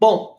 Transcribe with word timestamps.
Bom, 0.00 0.38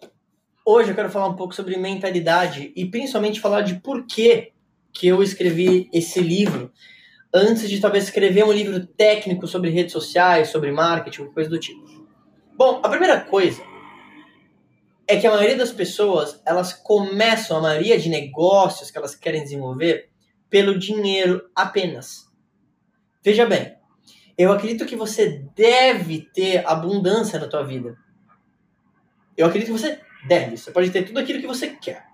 hoje 0.65 0.89
eu 0.89 0.95
quero 0.95 1.11
falar 1.11 1.27
um 1.27 1.35
pouco 1.35 1.53
sobre 1.53 1.77
mentalidade 1.77 2.73
e 2.75 2.83
principalmente 2.83 3.39
falar 3.39 3.61
de 3.61 3.75
por 3.75 4.07
que 4.07 4.53
que 4.91 5.05
eu 5.05 5.21
escrevi 5.21 5.87
esse 5.93 6.19
livro 6.19 6.71
antes 7.31 7.69
de 7.69 7.79
talvez 7.79 8.05
escrever 8.05 8.43
um 8.43 8.51
livro 8.51 8.83
técnico 8.87 9.45
sobre 9.45 9.69
redes 9.69 9.93
sociais, 9.93 10.49
sobre 10.49 10.71
marketing, 10.71 11.25
coisa 11.25 11.47
do 11.47 11.59
tipo. 11.59 11.79
Bom, 12.57 12.81
a 12.83 12.89
primeira 12.89 13.21
coisa 13.21 13.61
é 15.07 15.17
que 15.17 15.27
a 15.27 15.31
maioria 15.31 15.55
das 15.55 15.71
pessoas, 15.71 16.41
elas 16.43 16.73
começam 16.73 17.57
a 17.57 17.61
maioria 17.61 17.99
de 17.99 18.09
negócios 18.09 18.89
que 18.89 18.97
elas 18.97 19.13
querem 19.13 19.43
desenvolver 19.43 20.09
pelo 20.49 20.79
dinheiro 20.79 21.39
apenas. 21.55 22.27
Veja 23.23 23.45
bem, 23.45 23.75
eu 24.35 24.51
acredito 24.51 24.87
que 24.87 24.95
você 24.95 25.45
deve 25.55 26.21
ter 26.33 26.65
abundância 26.65 27.37
na 27.37 27.47
tua 27.47 27.61
vida. 27.61 27.95
Eu 29.37 29.47
acredito 29.47 29.67
que 29.67 29.79
você 29.79 29.99
deve. 30.27 30.57
Você 30.57 30.71
pode 30.71 30.89
ter 30.89 31.03
tudo 31.03 31.19
aquilo 31.19 31.41
que 31.41 31.47
você 31.47 31.67
quer. 31.69 32.05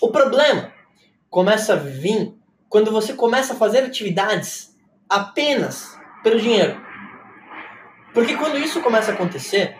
O 0.00 0.10
problema 0.10 0.72
começa 1.30 1.74
a 1.74 1.76
vir 1.76 2.34
quando 2.68 2.90
você 2.90 3.14
começa 3.14 3.52
a 3.52 3.56
fazer 3.56 3.78
atividades 3.80 4.76
apenas 5.08 5.98
pelo 6.22 6.40
dinheiro. 6.40 6.80
Porque 8.12 8.36
quando 8.36 8.58
isso 8.58 8.80
começa 8.80 9.10
a 9.10 9.14
acontecer, 9.14 9.76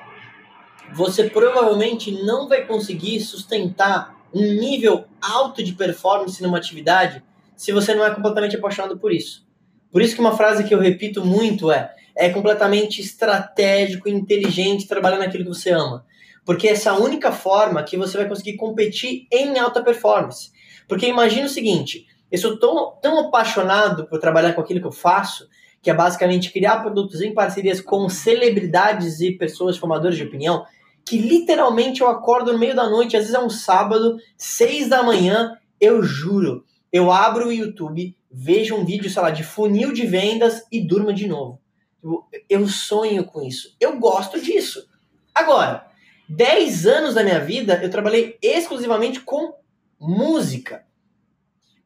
você 0.93 1.29
provavelmente 1.29 2.11
não 2.23 2.49
vai 2.49 2.65
conseguir 2.65 3.21
sustentar 3.21 4.17
um 4.33 4.41
nível 4.41 5.07
alto 5.21 5.63
de 5.63 5.73
performance 5.73 6.43
numa 6.43 6.59
atividade 6.59 7.23
se 7.57 7.73
você 7.73 7.95
não 7.95 8.05
é 8.05 8.15
completamente 8.15 8.57
apaixonado 8.57 8.99
por 8.99 9.13
isso. 9.13 9.47
Por 9.91 10.03
isso 10.03 10.15
que 10.15 10.21
uma 10.21 10.37
frase 10.37 10.65
que 10.65 10.75
eu 10.75 10.79
repito 10.79 11.25
muito 11.25 11.71
é: 11.73 11.95
é 12.15 12.29
completamente 12.29 13.01
estratégico 13.01 14.09
inteligente 14.09 14.87
trabalhar 14.87 15.19
naquilo 15.19 15.45
que 15.45 15.49
você 15.49 15.71
ama. 15.71 16.05
Porque 16.49 16.67
essa 16.67 16.89
é 16.89 16.93
a 16.93 16.97
única 16.97 17.31
forma 17.31 17.83
que 17.83 17.95
você 17.95 18.17
vai 18.17 18.27
conseguir 18.27 18.57
competir 18.57 19.27
em 19.31 19.59
alta 19.59 19.85
performance. 19.85 20.51
Porque 20.89 21.07
imagina 21.07 21.45
o 21.45 21.51
seguinte: 21.51 22.07
eu 22.33 22.39
sou 22.39 22.59
tão, 22.59 22.95
tão 23.03 23.21
apaixonado 23.21 24.07
por 24.07 24.19
trabalhar 24.19 24.55
com 24.55 24.63
aquilo 24.63 24.81
que 24.81 24.87
eu 24.87 24.91
faço, 24.91 25.47
que 25.83 25.91
é 25.91 25.95
basicamente 25.95 26.51
criar 26.51 26.81
produtos 26.81 27.21
em 27.21 27.35
parcerias 27.35 27.83
com 27.83 28.09
celebridades 28.09 29.21
e 29.21 29.33
pessoas 29.33 29.77
formadoras 29.77 30.17
de 30.17 30.25
opinião, 30.25 30.65
que 31.05 31.19
literalmente 31.19 32.01
eu 32.01 32.09
acordo 32.09 32.51
no 32.51 32.59
meio 32.59 32.75
da 32.75 32.89
noite, 32.89 33.15
às 33.15 33.25
vezes 33.25 33.35
é 33.35 33.45
um 33.45 33.51
sábado, 33.51 34.17
seis 34.35 34.89
da 34.89 35.03
manhã, 35.03 35.55
eu 35.79 36.03
juro, 36.03 36.65
eu 36.91 37.13
abro 37.13 37.49
o 37.49 37.53
YouTube, 37.53 38.17
vejo 38.33 38.75
um 38.75 38.87
vídeo, 38.87 39.11
sei 39.11 39.21
lá, 39.21 39.31
de 39.31 39.45
funil 39.45 39.93
de 39.93 40.07
vendas 40.07 40.63
e 40.73 40.81
durmo 40.81 41.13
de 41.13 41.29
novo. 41.29 41.61
Tipo, 42.01 42.27
eu 42.49 42.67
sonho 42.67 43.27
com 43.27 43.43
isso. 43.43 43.77
Eu 43.79 43.99
gosto 43.99 44.41
disso. 44.41 44.89
Agora, 45.35 45.88
10 46.29 46.87
anos 46.87 47.15
da 47.15 47.25
minha 47.25 47.41
vida 47.41 47.81
eu 47.83 47.91
trabalhei 47.91 48.37
exclusivamente 48.43 49.21
com 49.21 49.55
música. 49.99 50.85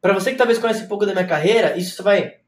Para 0.01 0.13
você 0.13 0.31
que 0.31 0.37
talvez 0.37 0.59
conhece 0.59 0.83
um 0.83 0.87
pouco 0.87 1.05
da 1.05 1.13
minha 1.13 1.27
carreira, 1.27 1.77
isso 1.77 1.95
você 1.95 2.03
vai 2.03 2.43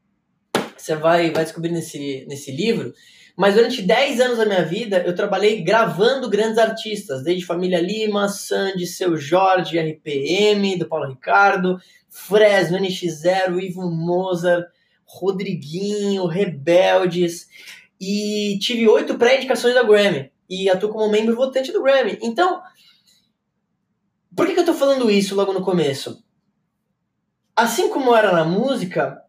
você 0.76 0.94
vai, 0.94 1.30
vai 1.30 1.44
descobrir 1.44 1.70
nesse, 1.70 2.24
nesse 2.28 2.52
livro. 2.52 2.92
Mas 3.36 3.54
durante 3.54 3.82
10 3.82 4.20
anos 4.20 4.38
da 4.38 4.46
minha 4.46 4.64
vida, 4.64 5.02
eu 5.06 5.14
trabalhei 5.14 5.62
gravando 5.62 6.28
grandes 6.28 6.58
artistas, 6.58 7.22
desde 7.22 7.44
Família 7.44 7.80
Lima, 7.80 8.28
Sandy, 8.28 8.86
Seu 8.86 9.16
Jorge, 9.16 9.78
RPM, 9.78 10.78
do 10.78 10.86
Paulo 10.86 11.08
Ricardo, 11.08 11.78
Fresno, 12.08 12.78
NX0, 12.78 13.62
Ivo 13.62 13.90
Mozart, 13.90 14.66
Rodriguinho, 15.04 16.26
Rebeldes, 16.26 17.46
e 18.00 18.58
tive 18.60 18.88
oito 18.88 19.18
pré-indicações 19.18 19.74
da 19.74 19.82
Grammy, 19.82 20.30
e 20.48 20.70
atuo 20.70 20.90
como 20.90 21.10
membro 21.10 21.36
votante 21.36 21.72
do 21.72 21.82
Grammy. 21.82 22.18
Então, 22.22 22.62
por 24.36 24.46
que, 24.46 24.54
que 24.54 24.60
eu 24.60 24.66
tô 24.66 24.74
falando 24.74 25.10
isso 25.10 25.34
logo 25.34 25.52
no 25.52 25.64
começo? 25.64 26.22
Assim 27.54 27.88
como 27.88 28.14
era 28.14 28.32
na 28.32 28.44
música, 28.44 29.22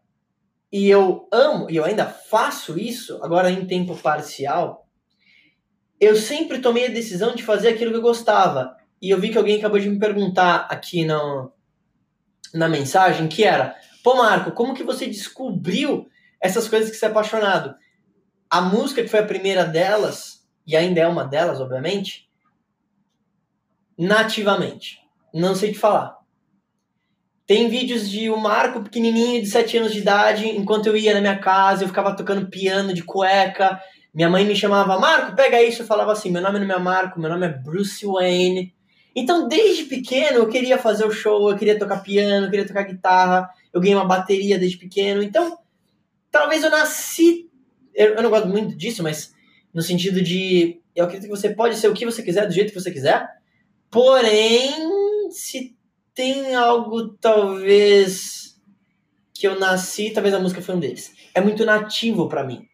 e 0.70 0.88
eu 0.88 1.26
amo, 1.32 1.70
e 1.70 1.76
eu 1.76 1.84
ainda 1.84 2.04
faço 2.04 2.78
isso, 2.78 3.18
agora 3.22 3.50
em 3.50 3.66
tempo 3.66 3.96
parcial, 3.96 4.86
eu 5.98 6.14
sempre 6.14 6.60
tomei 6.60 6.86
a 6.86 6.90
decisão 6.90 7.34
de 7.34 7.42
fazer 7.42 7.68
aquilo 7.68 7.90
que 7.90 7.96
eu 7.96 8.02
gostava. 8.02 8.76
E 9.00 9.10
eu 9.10 9.20
vi 9.20 9.30
que 9.30 9.38
alguém 9.38 9.58
acabou 9.58 9.78
de 9.78 9.88
me 9.88 9.98
perguntar 9.98 10.66
aqui 10.70 11.04
no, 11.04 11.52
na 12.52 12.68
mensagem, 12.68 13.28
que 13.28 13.44
era, 13.44 13.74
pô 14.02 14.14
Marco, 14.14 14.52
como 14.52 14.74
que 14.74 14.84
você 14.84 15.06
descobriu 15.06 16.08
essas 16.40 16.68
coisas 16.68 16.90
que 16.90 16.96
você 16.96 17.06
é 17.06 17.08
apaixonado? 17.08 17.74
A 18.50 18.60
música 18.60 19.02
que 19.02 19.08
foi 19.08 19.20
a 19.20 19.26
primeira 19.26 19.64
delas, 19.64 20.37
e 20.68 20.76
ainda 20.76 21.00
é 21.00 21.08
uma 21.08 21.24
delas, 21.24 21.62
obviamente, 21.62 22.28
nativamente. 23.96 25.00
Não 25.32 25.54
sei 25.54 25.72
te 25.72 25.78
falar. 25.78 26.18
Tem 27.46 27.70
vídeos 27.70 28.10
de 28.10 28.30
um 28.30 28.36
Marco 28.36 28.82
pequenininho 28.82 29.40
de 29.40 29.48
7 29.48 29.78
anos 29.78 29.94
de 29.94 30.00
idade, 30.00 30.46
enquanto 30.46 30.84
eu 30.84 30.94
ia 30.94 31.14
na 31.14 31.22
minha 31.22 31.38
casa, 31.38 31.82
eu 31.82 31.88
ficava 31.88 32.14
tocando 32.14 32.50
piano 32.50 32.92
de 32.92 33.02
cueca. 33.02 33.80
Minha 34.12 34.28
mãe 34.28 34.44
me 34.44 34.54
chamava, 34.54 35.00
Marco, 35.00 35.34
pega 35.34 35.62
isso. 35.62 35.80
Eu 35.80 35.86
falava 35.86 36.12
assim: 36.12 36.30
meu 36.30 36.42
nome 36.42 36.58
não 36.58 36.74
é 36.74 36.78
Marco, 36.78 37.18
meu 37.18 37.30
nome 37.30 37.46
é 37.46 37.48
Bruce 37.48 38.04
Wayne. 38.04 38.74
Então, 39.16 39.48
desde 39.48 39.84
pequeno, 39.84 40.36
eu 40.36 40.48
queria 40.50 40.76
fazer 40.76 41.06
o 41.06 41.10
show, 41.10 41.50
eu 41.50 41.56
queria 41.56 41.78
tocar 41.78 42.02
piano, 42.02 42.46
eu 42.46 42.50
queria 42.50 42.66
tocar 42.66 42.82
guitarra, 42.82 43.48
eu 43.72 43.80
ganhei 43.80 43.96
uma 43.96 44.04
bateria 44.04 44.58
desde 44.58 44.76
pequeno. 44.76 45.22
Então, 45.22 45.58
talvez 46.30 46.62
eu 46.62 46.70
nasci. 46.70 47.48
Eu, 47.94 48.16
eu 48.16 48.22
não 48.22 48.28
gosto 48.28 48.48
muito 48.48 48.76
disso, 48.76 49.02
mas 49.02 49.32
no 49.78 49.82
sentido 49.82 50.20
de. 50.20 50.80
Eu 50.92 51.04
acredito 51.04 51.30
que 51.30 51.36
você 51.36 51.50
pode 51.50 51.76
ser 51.76 51.86
o 51.86 51.94
que 51.94 52.04
você 52.04 52.20
quiser, 52.20 52.48
do 52.48 52.52
jeito 52.52 52.72
que 52.72 52.80
você 52.80 52.90
quiser. 52.90 53.28
Porém, 53.88 55.30
se 55.30 55.76
tem 56.12 56.56
algo 56.56 57.10
talvez 57.20 58.60
que 59.32 59.46
eu 59.46 59.56
nasci, 59.56 60.10
talvez 60.10 60.34
a 60.34 60.40
música 60.40 60.60
foi 60.60 60.74
um 60.74 60.80
deles. 60.80 61.12
É 61.32 61.40
muito 61.40 61.64
nativo 61.64 62.28
para 62.28 62.42
mim. 62.42 62.66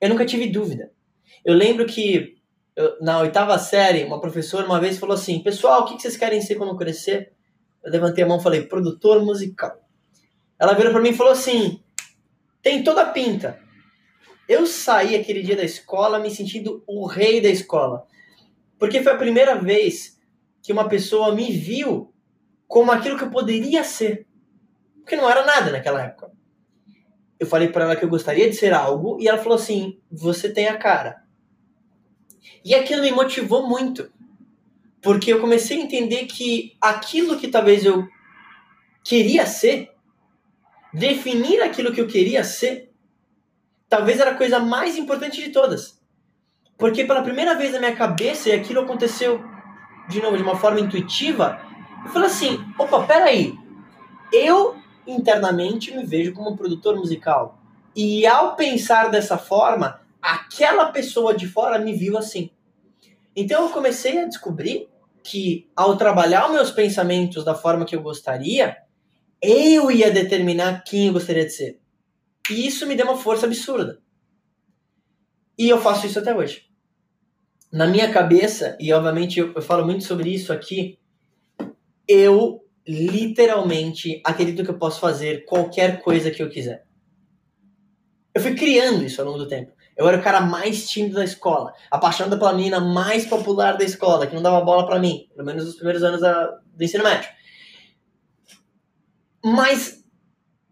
Eu 0.00 0.08
nunca 0.08 0.24
tive 0.24 0.46
dúvida. 0.50 0.92
Eu 1.44 1.52
lembro 1.52 1.84
que 1.84 2.36
eu, 2.76 2.96
na 3.00 3.18
oitava 3.18 3.58
série, 3.58 4.04
uma 4.04 4.20
professora 4.20 4.64
uma 4.64 4.78
vez 4.78 5.00
falou 5.00 5.16
assim: 5.16 5.42
Pessoal, 5.42 5.80
o 5.80 5.84
que 5.86 6.00
vocês 6.00 6.16
querem 6.16 6.40
ser 6.40 6.54
quando 6.54 6.76
crescer? 6.76 7.32
Eu 7.82 7.90
levantei 7.90 8.22
a 8.22 8.26
mão 8.28 8.38
e 8.38 8.42
falei: 8.42 8.62
Produtor 8.62 9.20
musical. 9.24 9.80
Ela 10.60 10.74
virou 10.74 10.92
para 10.92 11.02
mim 11.02 11.10
e 11.10 11.16
falou 11.16 11.32
assim: 11.32 11.80
Tem 12.62 12.84
toda 12.84 13.02
a 13.02 13.10
pinta. 13.10 13.60
Eu 14.52 14.66
saí 14.66 15.16
aquele 15.16 15.42
dia 15.42 15.56
da 15.56 15.64
escola 15.64 16.18
me 16.18 16.30
sentindo 16.30 16.84
o 16.86 17.06
rei 17.06 17.40
da 17.40 17.48
escola. 17.48 18.06
Porque 18.78 19.02
foi 19.02 19.12
a 19.12 19.16
primeira 19.16 19.54
vez 19.54 20.20
que 20.62 20.74
uma 20.74 20.90
pessoa 20.90 21.34
me 21.34 21.50
viu 21.50 22.12
como 22.68 22.92
aquilo 22.92 23.16
que 23.16 23.24
eu 23.24 23.30
poderia 23.30 23.82
ser. 23.82 24.26
Porque 24.96 25.16
não 25.16 25.30
era 25.30 25.42
nada 25.46 25.72
naquela 25.72 26.02
época. 26.02 26.30
Eu 27.40 27.46
falei 27.46 27.68
para 27.68 27.84
ela 27.84 27.96
que 27.96 28.04
eu 28.04 28.10
gostaria 28.10 28.46
de 28.50 28.54
ser 28.54 28.74
algo 28.74 29.16
e 29.18 29.26
ela 29.26 29.38
falou 29.38 29.56
assim: 29.56 29.98
"Você 30.10 30.52
tem 30.52 30.68
a 30.68 30.76
cara". 30.76 31.24
E 32.62 32.74
aquilo 32.74 33.00
me 33.00 33.10
motivou 33.10 33.66
muito. 33.66 34.12
Porque 35.00 35.32
eu 35.32 35.40
comecei 35.40 35.80
a 35.80 35.82
entender 35.82 36.26
que 36.26 36.76
aquilo 36.78 37.38
que 37.38 37.48
talvez 37.48 37.86
eu 37.86 38.06
queria 39.02 39.46
ser, 39.46 39.90
definir 40.92 41.62
aquilo 41.62 41.90
que 41.90 42.02
eu 42.02 42.06
queria 42.06 42.44
ser, 42.44 42.91
talvez 43.92 44.18
era 44.18 44.30
a 44.30 44.34
coisa 44.34 44.58
mais 44.58 44.96
importante 44.96 45.38
de 45.38 45.50
todas. 45.50 46.00
Porque 46.78 47.04
pela 47.04 47.20
primeira 47.20 47.54
vez 47.54 47.74
na 47.74 47.78
minha 47.78 47.94
cabeça, 47.94 48.48
e 48.48 48.52
aquilo 48.52 48.80
aconteceu 48.80 49.44
de 50.08 50.22
novo 50.22 50.34
de 50.34 50.42
uma 50.42 50.56
forma 50.56 50.80
intuitiva, 50.80 51.60
eu 52.02 52.10
falei 52.10 52.28
assim, 52.28 52.58
opa, 52.78 53.06
peraí, 53.06 53.54
eu 54.32 54.76
internamente 55.06 55.94
me 55.94 56.06
vejo 56.06 56.32
como 56.32 56.52
um 56.52 56.56
produtor 56.56 56.96
musical. 56.96 57.60
E 57.94 58.26
ao 58.26 58.56
pensar 58.56 59.10
dessa 59.10 59.36
forma, 59.36 60.00
aquela 60.22 60.86
pessoa 60.86 61.34
de 61.34 61.46
fora 61.46 61.78
me 61.78 61.92
viu 61.92 62.16
assim. 62.16 62.50
Então 63.36 63.64
eu 63.64 63.68
comecei 63.68 64.22
a 64.22 64.26
descobrir 64.26 64.88
que 65.22 65.70
ao 65.76 65.98
trabalhar 65.98 66.46
os 66.46 66.52
meus 66.52 66.70
pensamentos 66.70 67.44
da 67.44 67.54
forma 67.54 67.84
que 67.84 67.94
eu 67.94 68.00
gostaria, 68.00 68.74
eu 69.42 69.90
ia 69.90 70.10
determinar 70.10 70.82
quem 70.82 71.08
eu 71.08 71.12
gostaria 71.12 71.44
de 71.44 71.52
ser. 71.52 71.81
E 72.50 72.66
isso 72.66 72.86
me 72.86 72.94
deu 72.94 73.06
uma 73.06 73.16
força 73.16 73.46
absurda. 73.46 74.00
E 75.58 75.68
eu 75.68 75.80
faço 75.80 76.06
isso 76.06 76.18
até 76.18 76.34
hoje. 76.34 76.66
Na 77.72 77.86
minha 77.86 78.12
cabeça, 78.12 78.76
e 78.80 78.92
obviamente 78.92 79.38
eu, 79.38 79.52
eu 79.54 79.62
falo 79.62 79.84
muito 79.84 80.04
sobre 80.04 80.30
isso 80.30 80.52
aqui, 80.52 80.98
eu 82.06 82.62
literalmente 82.86 84.20
acredito 84.24 84.64
que 84.64 84.70
eu 84.70 84.78
posso 84.78 85.00
fazer 85.00 85.44
qualquer 85.44 86.02
coisa 86.02 86.30
que 86.30 86.42
eu 86.42 86.50
quiser. 86.50 86.84
Eu 88.34 88.40
fui 88.40 88.54
criando 88.54 89.04
isso 89.04 89.20
ao 89.20 89.26
longo 89.26 89.38
do 89.38 89.48
tempo. 89.48 89.72
Eu 89.96 90.08
era 90.08 90.18
o 90.18 90.22
cara 90.22 90.40
mais 90.40 90.88
tímido 90.88 91.16
da 91.16 91.24
escola, 91.24 91.72
apaixonado 91.90 92.38
pela 92.38 92.54
menina 92.54 92.80
mais 92.80 93.26
popular 93.26 93.76
da 93.76 93.84
escola, 93.84 94.26
que 94.26 94.34
não 94.34 94.42
dava 94.42 94.64
bola 94.64 94.86
para 94.86 94.98
mim, 94.98 95.28
pelo 95.34 95.46
menos 95.46 95.66
nos 95.66 95.76
primeiros 95.76 96.02
anos 96.02 96.20
da, 96.20 96.46
do 96.46 96.82
ensino 96.82 97.04
médio. 97.04 97.28
Mas 99.44 100.01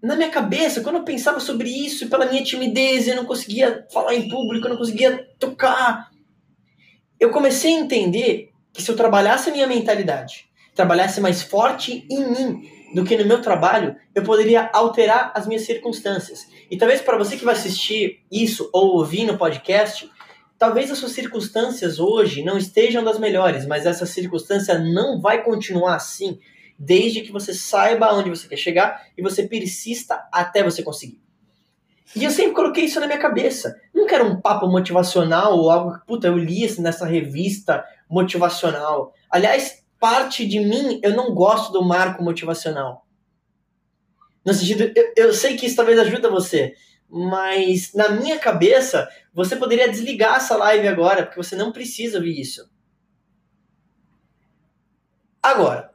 na 0.03 0.17
minha 0.17 0.31
cabeça, 0.31 0.81
quando 0.81 0.97
eu 0.97 1.05
pensava 1.05 1.39
sobre 1.41 1.69
isso, 1.69 2.09
pela 2.09 2.27
minha 2.27 2.43
timidez, 2.43 3.07
eu 3.07 3.17
não 3.17 3.27
conseguia 3.27 3.87
falar 3.93 4.15
em 4.15 4.29
público, 4.29 4.67
eu 4.67 4.71
não 4.71 4.79
conseguia 4.79 5.29
tocar, 5.39 6.11
eu 7.19 7.31
comecei 7.31 7.75
a 7.77 7.81
entender 7.81 8.51
que 8.73 8.83
se 8.83 8.91
eu 8.91 8.97
trabalhasse 8.97 9.51
a 9.51 9.53
minha 9.53 9.67
mentalidade, 9.67 10.49
trabalhasse 10.75 11.21
mais 11.21 11.43
forte 11.43 12.07
em 12.11 12.31
mim 12.31 12.71
do 12.95 13.05
que 13.05 13.17
no 13.17 13.27
meu 13.27 13.43
trabalho, 13.43 13.95
eu 14.15 14.23
poderia 14.23 14.71
alterar 14.73 15.33
as 15.35 15.47
minhas 15.47 15.63
circunstâncias. 15.63 16.47
E 16.71 16.77
talvez 16.77 17.01
para 17.01 17.19
você 17.19 17.37
que 17.37 17.45
vai 17.45 17.55
assistir 17.55 18.21
isso 18.33 18.71
ou 18.73 18.97
ouvir 18.97 19.25
no 19.25 19.37
podcast, 19.37 20.11
talvez 20.59 20.91
as 20.91 20.99
suas 20.99 21.13
circunstâncias 21.13 22.01
hoje 22.01 22.43
não 22.43 22.57
estejam 22.57 23.05
das 23.05 23.19
melhores, 23.19 23.67
mas 23.67 23.87
essa 23.87 24.07
circunstância 24.07 24.79
não 24.79 25.21
vai 25.21 25.45
continuar 25.45 25.97
assim 25.97 26.39
desde 26.83 27.21
que 27.21 27.31
você 27.31 27.53
saiba 27.53 28.11
onde 28.15 28.31
você 28.31 28.49
quer 28.49 28.57
chegar 28.57 29.07
e 29.15 29.21
você 29.21 29.47
persista 29.47 30.27
até 30.33 30.63
você 30.63 30.83
conseguir. 30.83 31.21
E 32.17 32.25
eu 32.25 32.31
sempre 32.31 32.55
coloquei 32.55 32.85
isso 32.85 32.99
na 32.99 33.07
minha 33.07 33.19
cabeça. 33.19 33.79
Não 33.95 34.07
quero 34.07 34.25
um 34.25 34.41
papo 34.41 34.67
motivacional 34.67 35.57
ou 35.59 35.71
algo 35.71 35.99
que, 35.99 36.07
puta, 36.07 36.27
eu 36.27 36.39
li 36.39 36.67
nessa 36.81 37.05
revista 37.05 37.85
motivacional. 38.09 39.13
Aliás, 39.31 39.85
parte 39.99 40.47
de 40.47 40.59
mim, 40.59 40.99
eu 41.03 41.15
não 41.15 41.35
gosto 41.35 41.71
do 41.71 41.85
marco 41.85 42.25
motivacional. 42.25 43.07
No 44.45 44.55
sentido, 44.55 44.91
eu, 44.97 45.13
eu 45.17 45.35
sei 45.35 45.57
que 45.57 45.67
isso 45.67 45.77
talvez 45.77 45.99
ajude 45.99 46.27
você, 46.29 46.75
mas 47.11 47.93
na 47.93 48.09
minha 48.09 48.39
cabeça, 48.39 49.07
você 49.35 49.55
poderia 49.55 49.89
desligar 49.89 50.37
essa 50.37 50.57
live 50.57 50.89
agora, 50.89 51.25
porque 51.25 51.41
você 51.41 51.55
não 51.55 51.73
precisa 51.73 52.17
ouvir 52.17 52.41
isso. 52.41 52.69
Agora, 55.43 55.90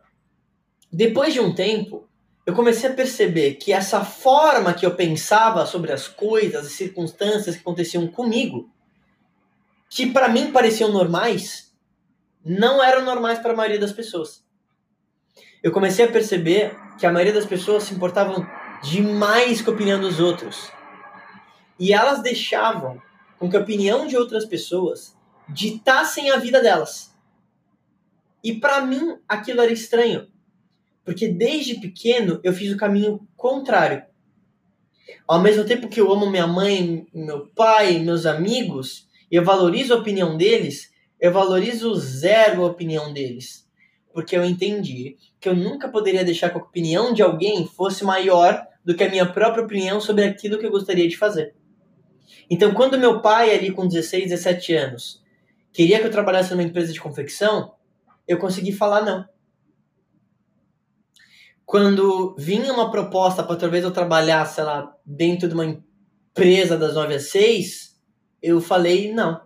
depois 0.95 1.33
de 1.33 1.41
um 1.41 1.53
tempo, 1.53 2.07
eu 2.45 2.53
comecei 2.53 2.89
a 2.89 2.93
perceber 2.93 3.55
que 3.55 3.73
essa 3.73 4.05
forma 4.05 4.73
que 4.73 4.85
eu 4.85 4.95
pensava 4.95 5.65
sobre 5.65 5.91
as 5.91 6.07
coisas 6.07 6.67
e 6.67 6.69
circunstâncias 6.69 7.55
que 7.55 7.61
aconteciam 7.61 8.07
comigo, 8.07 8.69
que 9.89 10.09
para 10.13 10.29
mim 10.29 10.53
pareciam 10.53 10.89
normais, 10.89 11.75
não 12.45 12.81
eram 12.81 13.03
normais 13.03 13.39
para 13.39 13.51
a 13.51 13.55
maioria 13.55 13.77
das 13.77 13.91
pessoas. 13.91 14.41
Eu 15.61 15.73
comecei 15.73 16.05
a 16.05 16.11
perceber 16.11 16.73
que 16.97 17.05
a 17.05 17.11
maioria 17.11 17.33
das 17.33 17.45
pessoas 17.45 17.83
se 17.83 17.93
importavam 17.93 18.47
demais 18.81 19.61
com 19.61 19.71
a 19.71 19.73
opinião 19.73 19.99
dos 19.99 20.21
outros. 20.21 20.71
E 21.77 21.91
elas 21.91 22.21
deixavam 22.21 23.01
com 23.37 23.49
que 23.49 23.57
a 23.57 23.59
opinião 23.59 24.07
de 24.07 24.15
outras 24.15 24.45
pessoas 24.45 25.13
ditassem 25.49 26.31
a 26.31 26.37
vida 26.37 26.61
delas. 26.61 27.13
E 28.41 28.53
para 28.53 28.79
mim 28.79 29.17
aquilo 29.27 29.59
era 29.59 29.73
estranho, 29.73 30.33
porque 31.05 31.27
desde 31.27 31.75
pequeno 31.75 32.39
eu 32.43 32.51
fiz 32.51 32.73
o 32.73 32.77
caminho 32.77 33.25
contrário. 33.37 34.03
Ao 35.27 35.39
mesmo 35.39 35.63
tempo 35.63 35.87
que 35.87 36.01
eu 36.01 36.11
amo 36.11 36.29
minha 36.29 36.47
mãe, 36.47 37.05
meu 37.13 37.45
pai, 37.47 37.99
meus 37.99 38.25
amigos, 38.25 39.07
e 39.31 39.35
eu 39.35 39.45
valorizo 39.45 39.93
a 39.93 39.97
opinião 39.97 40.35
deles, 40.35 40.91
eu 41.21 41.31
valorizo 41.31 41.93
zero 41.95 42.63
a 42.63 42.67
opinião 42.67 43.13
deles. 43.13 43.67
Porque 44.11 44.35
eu 44.35 44.43
entendi 44.43 45.17
que 45.39 45.47
eu 45.47 45.55
nunca 45.55 45.87
poderia 45.89 46.25
deixar 46.25 46.49
que 46.49 46.57
a 46.57 46.61
opinião 46.61 47.13
de 47.13 47.21
alguém 47.21 47.67
fosse 47.67 48.03
maior 48.03 48.65
do 48.83 48.95
que 48.95 49.03
a 49.03 49.09
minha 49.09 49.25
própria 49.31 49.63
opinião 49.63 50.01
sobre 50.01 50.23
aquilo 50.23 50.57
que 50.57 50.65
eu 50.65 50.71
gostaria 50.71 51.07
de 51.07 51.17
fazer. 51.17 51.53
Então, 52.49 52.73
quando 52.73 52.97
meu 52.97 53.21
pai, 53.21 53.53
ali 53.53 53.71
com 53.71 53.87
16, 53.87 54.29
17 54.29 54.73
anos, 54.73 55.23
queria 55.71 55.99
que 55.99 56.05
eu 56.05 56.11
trabalhasse 56.11 56.51
numa 56.51 56.63
empresa 56.63 56.93
de 56.93 56.99
confecção, 56.99 57.73
eu 58.27 58.37
consegui 58.37 58.71
falar 58.71 59.01
não 59.01 59.34
quando 61.65 62.35
vinha 62.37 62.71
uma 62.71 62.91
proposta 62.91 63.43
para 63.43 63.55
talvez 63.55 63.83
eu 63.83 63.91
trabalhar, 63.91 64.45
sei 64.45 64.63
lá, 64.63 64.95
dentro 65.05 65.47
de 65.47 65.53
uma 65.55 65.65
empresa 65.65 66.77
das 66.77 66.93
9 66.93 67.15
às 67.15 67.29
6, 67.29 67.99
eu 68.41 68.61
falei 68.61 69.11
não. 69.11 69.41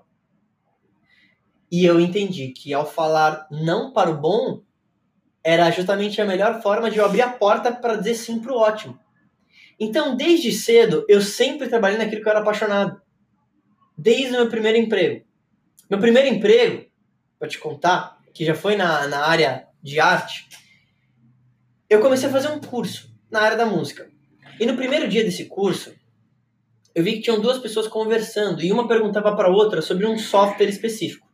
E 1.71 1.85
eu 1.85 1.99
entendi 1.99 2.49
que 2.49 2.73
ao 2.73 2.85
falar 2.85 3.47
não 3.49 3.93
para 3.93 4.09
o 4.09 4.17
bom, 4.17 4.61
era 5.43 5.71
justamente 5.71 6.19
a 6.21 6.25
melhor 6.25 6.61
forma 6.61 6.91
de 6.91 6.97
eu 6.97 7.05
abrir 7.05 7.21
a 7.21 7.29
porta 7.29 7.71
para 7.71 7.95
dizer 7.95 8.15
sim 8.15 8.39
para 8.39 8.51
o 8.51 8.57
ótimo. 8.57 8.99
Então, 9.79 10.15
desde 10.15 10.51
cedo, 10.51 11.05
eu 11.07 11.21
sempre 11.21 11.69
trabalhei 11.69 11.97
naquilo 11.97 12.21
que 12.21 12.27
eu 12.27 12.31
era 12.31 12.41
apaixonado. 12.41 13.01
Desde 13.97 14.29
o 14.29 14.31
meu 14.31 14.49
primeiro 14.49 14.77
emprego. 14.77 15.25
Meu 15.89 15.99
primeiro 15.99 16.27
emprego, 16.27 16.85
para 17.37 17.47
te 17.47 17.57
contar, 17.57 18.19
que 18.33 18.43
já 18.43 18.53
foi 18.53 18.75
na, 18.75 19.07
na 19.07 19.25
área 19.25 19.67
de 19.81 19.99
arte, 19.99 20.49
eu 21.89 21.99
comecei 22.01 22.29
a 22.29 22.31
fazer 22.31 22.49
um 22.49 22.61
curso 22.61 23.11
na 23.31 23.41
área 23.41 23.57
da 23.57 23.65
música. 23.65 24.09
E 24.59 24.65
no 24.65 24.75
primeiro 24.75 25.07
dia 25.07 25.23
desse 25.23 25.45
curso, 25.45 25.93
eu 26.93 27.03
vi 27.03 27.13
que 27.13 27.21
tinham 27.21 27.41
duas 27.41 27.57
pessoas 27.57 27.87
conversando 27.87 28.61
e 28.61 28.71
uma 28.71 28.87
perguntava 28.87 29.35
para 29.35 29.49
outra 29.49 29.81
sobre 29.81 30.05
um 30.05 30.17
software 30.17 30.69
específico. 30.69 31.27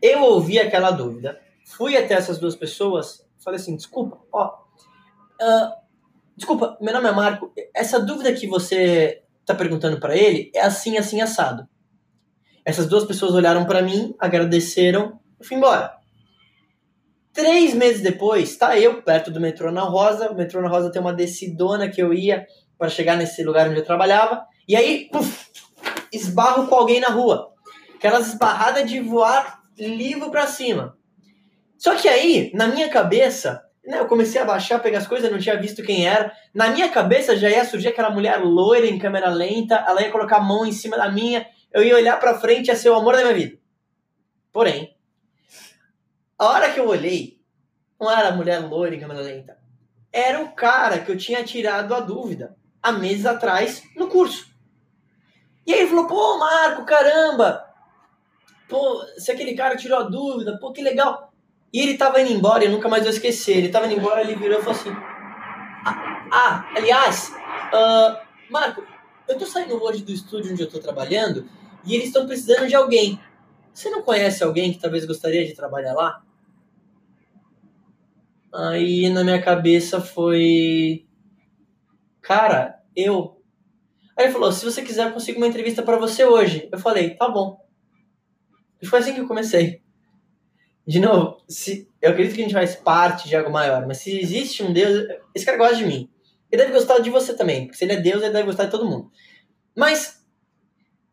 Eu 0.00 0.22
ouvi 0.22 0.58
aquela 0.58 0.90
dúvida, 0.90 1.40
fui 1.64 1.96
até 1.96 2.14
essas 2.14 2.38
duas 2.38 2.54
pessoas, 2.54 3.26
falei 3.42 3.58
assim: 3.58 3.74
desculpa, 3.74 4.20
ó, 4.32 4.58
uh, 5.40 5.72
desculpa, 6.36 6.76
meu 6.80 6.92
nome 6.92 7.08
é 7.08 7.12
Marco, 7.12 7.52
essa 7.74 7.98
dúvida 7.98 8.32
que 8.32 8.46
você 8.46 9.22
está 9.40 9.54
perguntando 9.54 9.98
para 9.98 10.16
ele 10.16 10.50
é 10.54 10.60
assim, 10.60 10.98
assim, 10.98 11.20
assado. 11.20 11.66
Essas 12.64 12.86
duas 12.86 13.04
pessoas 13.04 13.32
olharam 13.32 13.64
para 13.64 13.80
mim, 13.80 14.14
agradeceram 14.18 15.18
e 15.40 15.46
fui 15.46 15.56
embora. 15.56 15.95
Três 17.36 17.74
meses 17.74 18.00
depois, 18.00 18.56
tá 18.56 18.78
eu 18.78 19.02
perto 19.02 19.30
do 19.30 19.38
metrô 19.38 19.70
na 19.70 19.82
Rosa. 19.82 20.32
O 20.32 20.34
metrô 20.34 20.62
na 20.62 20.70
Rosa 20.70 20.90
tem 20.90 21.02
uma 21.02 21.12
descidona 21.12 21.86
que 21.86 22.02
eu 22.02 22.14
ia 22.14 22.46
para 22.78 22.88
chegar 22.88 23.14
nesse 23.14 23.44
lugar 23.44 23.68
onde 23.68 23.78
eu 23.78 23.84
trabalhava. 23.84 24.42
E 24.66 24.74
aí, 24.74 25.10
puf, 25.12 25.46
esbarro 26.10 26.66
com 26.66 26.74
alguém 26.74 26.98
na 26.98 27.08
rua. 27.08 27.52
Aquelas 27.94 28.28
esbarradas 28.28 28.90
de 28.90 29.00
voar 29.00 29.60
livro 29.78 30.30
para 30.30 30.46
cima. 30.46 30.96
Só 31.76 31.94
que 31.94 32.08
aí, 32.08 32.50
na 32.54 32.68
minha 32.68 32.88
cabeça, 32.88 33.62
né, 33.84 34.00
eu 34.00 34.06
comecei 34.06 34.40
a 34.40 34.44
baixar, 34.46 34.78
pegar 34.78 35.00
as 35.00 35.06
coisas, 35.06 35.30
não 35.30 35.38
tinha 35.38 35.60
visto 35.60 35.82
quem 35.82 36.08
era. 36.08 36.32
Na 36.54 36.70
minha 36.70 36.88
cabeça 36.88 37.36
já 37.36 37.50
ia 37.50 37.66
surgir 37.66 37.88
aquela 37.88 38.08
mulher 38.08 38.42
loira 38.42 38.86
em 38.86 38.98
câmera 38.98 39.28
lenta, 39.28 39.84
ela 39.86 40.00
ia 40.00 40.10
colocar 40.10 40.38
a 40.38 40.42
mão 40.42 40.64
em 40.64 40.72
cima 40.72 40.96
da 40.96 41.10
minha, 41.10 41.46
eu 41.70 41.84
ia 41.84 41.96
olhar 41.96 42.18
para 42.18 42.38
frente, 42.38 42.68
ia 42.68 42.76
ser 42.76 42.88
o 42.88 42.94
amor 42.94 43.14
da 43.14 43.20
minha 43.20 43.34
vida. 43.34 43.58
Porém, 44.50 44.95
a 46.38 46.46
hora 46.46 46.72
que 46.72 46.80
eu 46.80 46.88
olhei, 46.88 47.40
não 48.00 48.10
era 48.10 48.28
a 48.28 48.32
mulher 48.32 48.58
loira 48.60 48.94
em 48.94 49.00
câmera 49.00 49.20
lenta. 49.20 49.58
Era 50.12 50.42
o 50.42 50.52
cara 50.52 51.00
que 51.00 51.10
eu 51.10 51.16
tinha 51.16 51.44
tirado 51.44 51.94
a 51.94 52.00
dúvida 52.00 52.56
há 52.82 52.92
meses 52.92 53.26
atrás 53.26 53.82
no 53.96 54.08
curso. 54.08 54.46
E 55.66 55.72
aí 55.74 55.80
ele 55.80 55.88
falou, 55.88 56.06
pô, 56.06 56.38
Marco, 56.38 56.84
caramba! 56.84 57.64
Pô, 58.68 59.04
se 59.18 59.30
aquele 59.32 59.54
cara 59.54 59.76
tirou 59.76 59.98
a 59.98 60.02
dúvida, 60.04 60.58
pô, 60.58 60.72
que 60.72 60.82
legal. 60.82 61.32
E 61.72 61.80
ele 61.80 61.96
tava 61.96 62.20
indo 62.20 62.32
embora, 62.32 62.64
eu 62.64 62.70
nunca 62.70 62.88
mais 62.88 63.02
vou 63.02 63.12
esquecer. 63.12 63.56
Ele 63.56 63.68
tava 63.68 63.86
indo 63.86 63.96
embora, 63.96 64.20
ele 64.20 64.34
virou 64.34 64.58
e 64.58 64.62
falou 64.62 64.78
assim: 64.78 64.90
Ah, 65.84 66.28
ah 66.32 66.72
aliás, 66.76 67.32
uh, 67.72 68.18
Marco, 68.50 68.84
eu 69.28 69.36
tô 69.36 69.46
saindo 69.46 69.82
hoje 69.82 70.02
do 70.02 70.12
estúdio 70.12 70.52
onde 70.52 70.62
eu 70.62 70.70
tô 70.70 70.78
trabalhando 70.78 71.48
e 71.84 71.94
eles 71.94 72.06
estão 72.06 72.26
precisando 72.26 72.68
de 72.68 72.74
alguém. 72.74 73.20
Você 73.72 73.90
não 73.90 74.02
conhece 74.02 74.42
alguém 74.42 74.72
que 74.72 74.78
talvez 74.78 75.04
gostaria 75.04 75.44
de 75.44 75.54
trabalhar 75.54 75.92
lá? 75.92 76.22
Aí 78.56 79.10
na 79.10 79.22
minha 79.22 79.42
cabeça 79.42 80.00
foi. 80.00 81.06
Cara, 82.22 82.80
eu. 82.94 83.42
Aí 84.16 84.24
ele 84.24 84.32
falou: 84.32 84.50
se 84.50 84.64
você 84.64 84.82
quiser, 84.82 85.08
eu 85.08 85.12
consigo 85.12 85.38
uma 85.38 85.46
entrevista 85.46 85.82
para 85.82 85.98
você 85.98 86.24
hoje. 86.24 86.66
Eu 86.72 86.78
falei: 86.78 87.14
tá 87.14 87.28
bom. 87.28 87.58
E 88.80 88.86
foi 88.86 89.00
assim 89.00 89.12
que 89.12 89.20
eu 89.20 89.28
comecei. 89.28 89.82
De 90.86 91.00
novo, 91.00 91.42
se, 91.48 91.90
eu 92.00 92.10
acredito 92.10 92.34
que 92.34 92.40
a 92.40 92.44
gente 92.44 92.54
faz 92.54 92.76
parte 92.76 93.28
de 93.28 93.36
algo 93.36 93.50
maior, 93.50 93.86
mas 93.86 93.98
se 93.98 94.18
existe 94.18 94.62
um 94.62 94.72
Deus, 94.72 95.06
esse 95.34 95.44
cara 95.44 95.58
gosta 95.58 95.76
de 95.76 95.84
mim. 95.84 96.08
Ele 96.50 96.62
deve 96.62 96.74
gostar 96.74 97.00
de 97.00 97.10
você 97.10 97.34
também, 97.34 97.64
porque 97.64 97.76
se 97.76 97.84
ele 97.84 97.94
é 97.94 98.00
Deus, 98.00 98.22
ele 98.22 98.32
deve 98.32 98.46
gostar 98.46 98.66
de 98.66 98.70
todo 98.70 98.88
mundo. 98.88 99.10
Mas, 99.76 100.24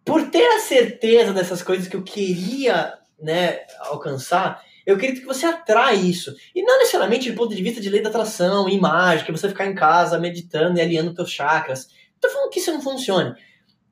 por 0.05 0.29
ter 0.29 0.45
a 0.45 0.59
certeza 0.59 1.33
dessas 1.33 1.63
coisas 1.63 1.87
que 1.87 1.95
eu 1.95 2.03
queria 2.03 2.93
né, 3.19 3.61
alcançar, 3.79 4.63
eu 4.85 4.95
acredito 4.95 5.21
que 5.21 5.27
você 5.27 5.45
atrai 5.45 5.95
isso. 5.95 6.35
E 6.53 6.61
não 6.61 6.77
necessariamente 6.79 7.31
do 7.31 7.37
ponto 7.37 7.55
de 7.55 7.63
vista 7.63 7.79
de 7.79 7.89
lei 7.89 8.01
da 8.01 8.09
atração 8.09 8.67
e 8.67 8.79
mágica, 8.79 9.31
você 9.31 9.47
ficar 9.47 9.65
em 9.65 9.75
casa 9.75 10.19
meditando 10.19 10.77
e 10.77 10.81
alinhando 10.81 11.13
teus 11.13 11.31
chakras. 11.31 11.87
Tô 12.19 12.29
falando 12.29 12.49
que 12.49 12.59
isso 12.59 12.71
não 12.71 12.81
funcione. 12.81 13.33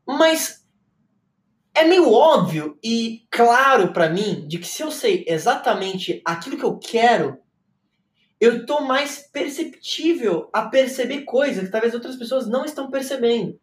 Mas 0.06 0.66
é 1.74 1.86
meio 1.86 2.12
óbvio 2.12 2.78
e 2.84 3.24
claro 3.30 3.94
para 3.94 4.10
mim 4.10 4.46
de 4.48 4.58
que 4.58 4.68
se 4.68 4.84
eu 4.84 4.92
sei 4.92 5.24
exatamente 5.28 6.22
aquilo 6.26 6.58
que 6.58 6.66
eu 6.66 6.78
quero, 6.78 7.40
eu 8.40 8.66
tô 8.66 8.82
mais 8.82 9.20
perceptível 9.32 10.50
a 10.52 10.64
perceber 10.64 11.22
coisas 11.22 11.66
que 11.66 11.72
talvez 11.72 11.94
outras 11.94 12.16
pessoas 12.16 12.48
não 12.48 12.66
estão 12.66 12.90
percebendo. 12.90 13.58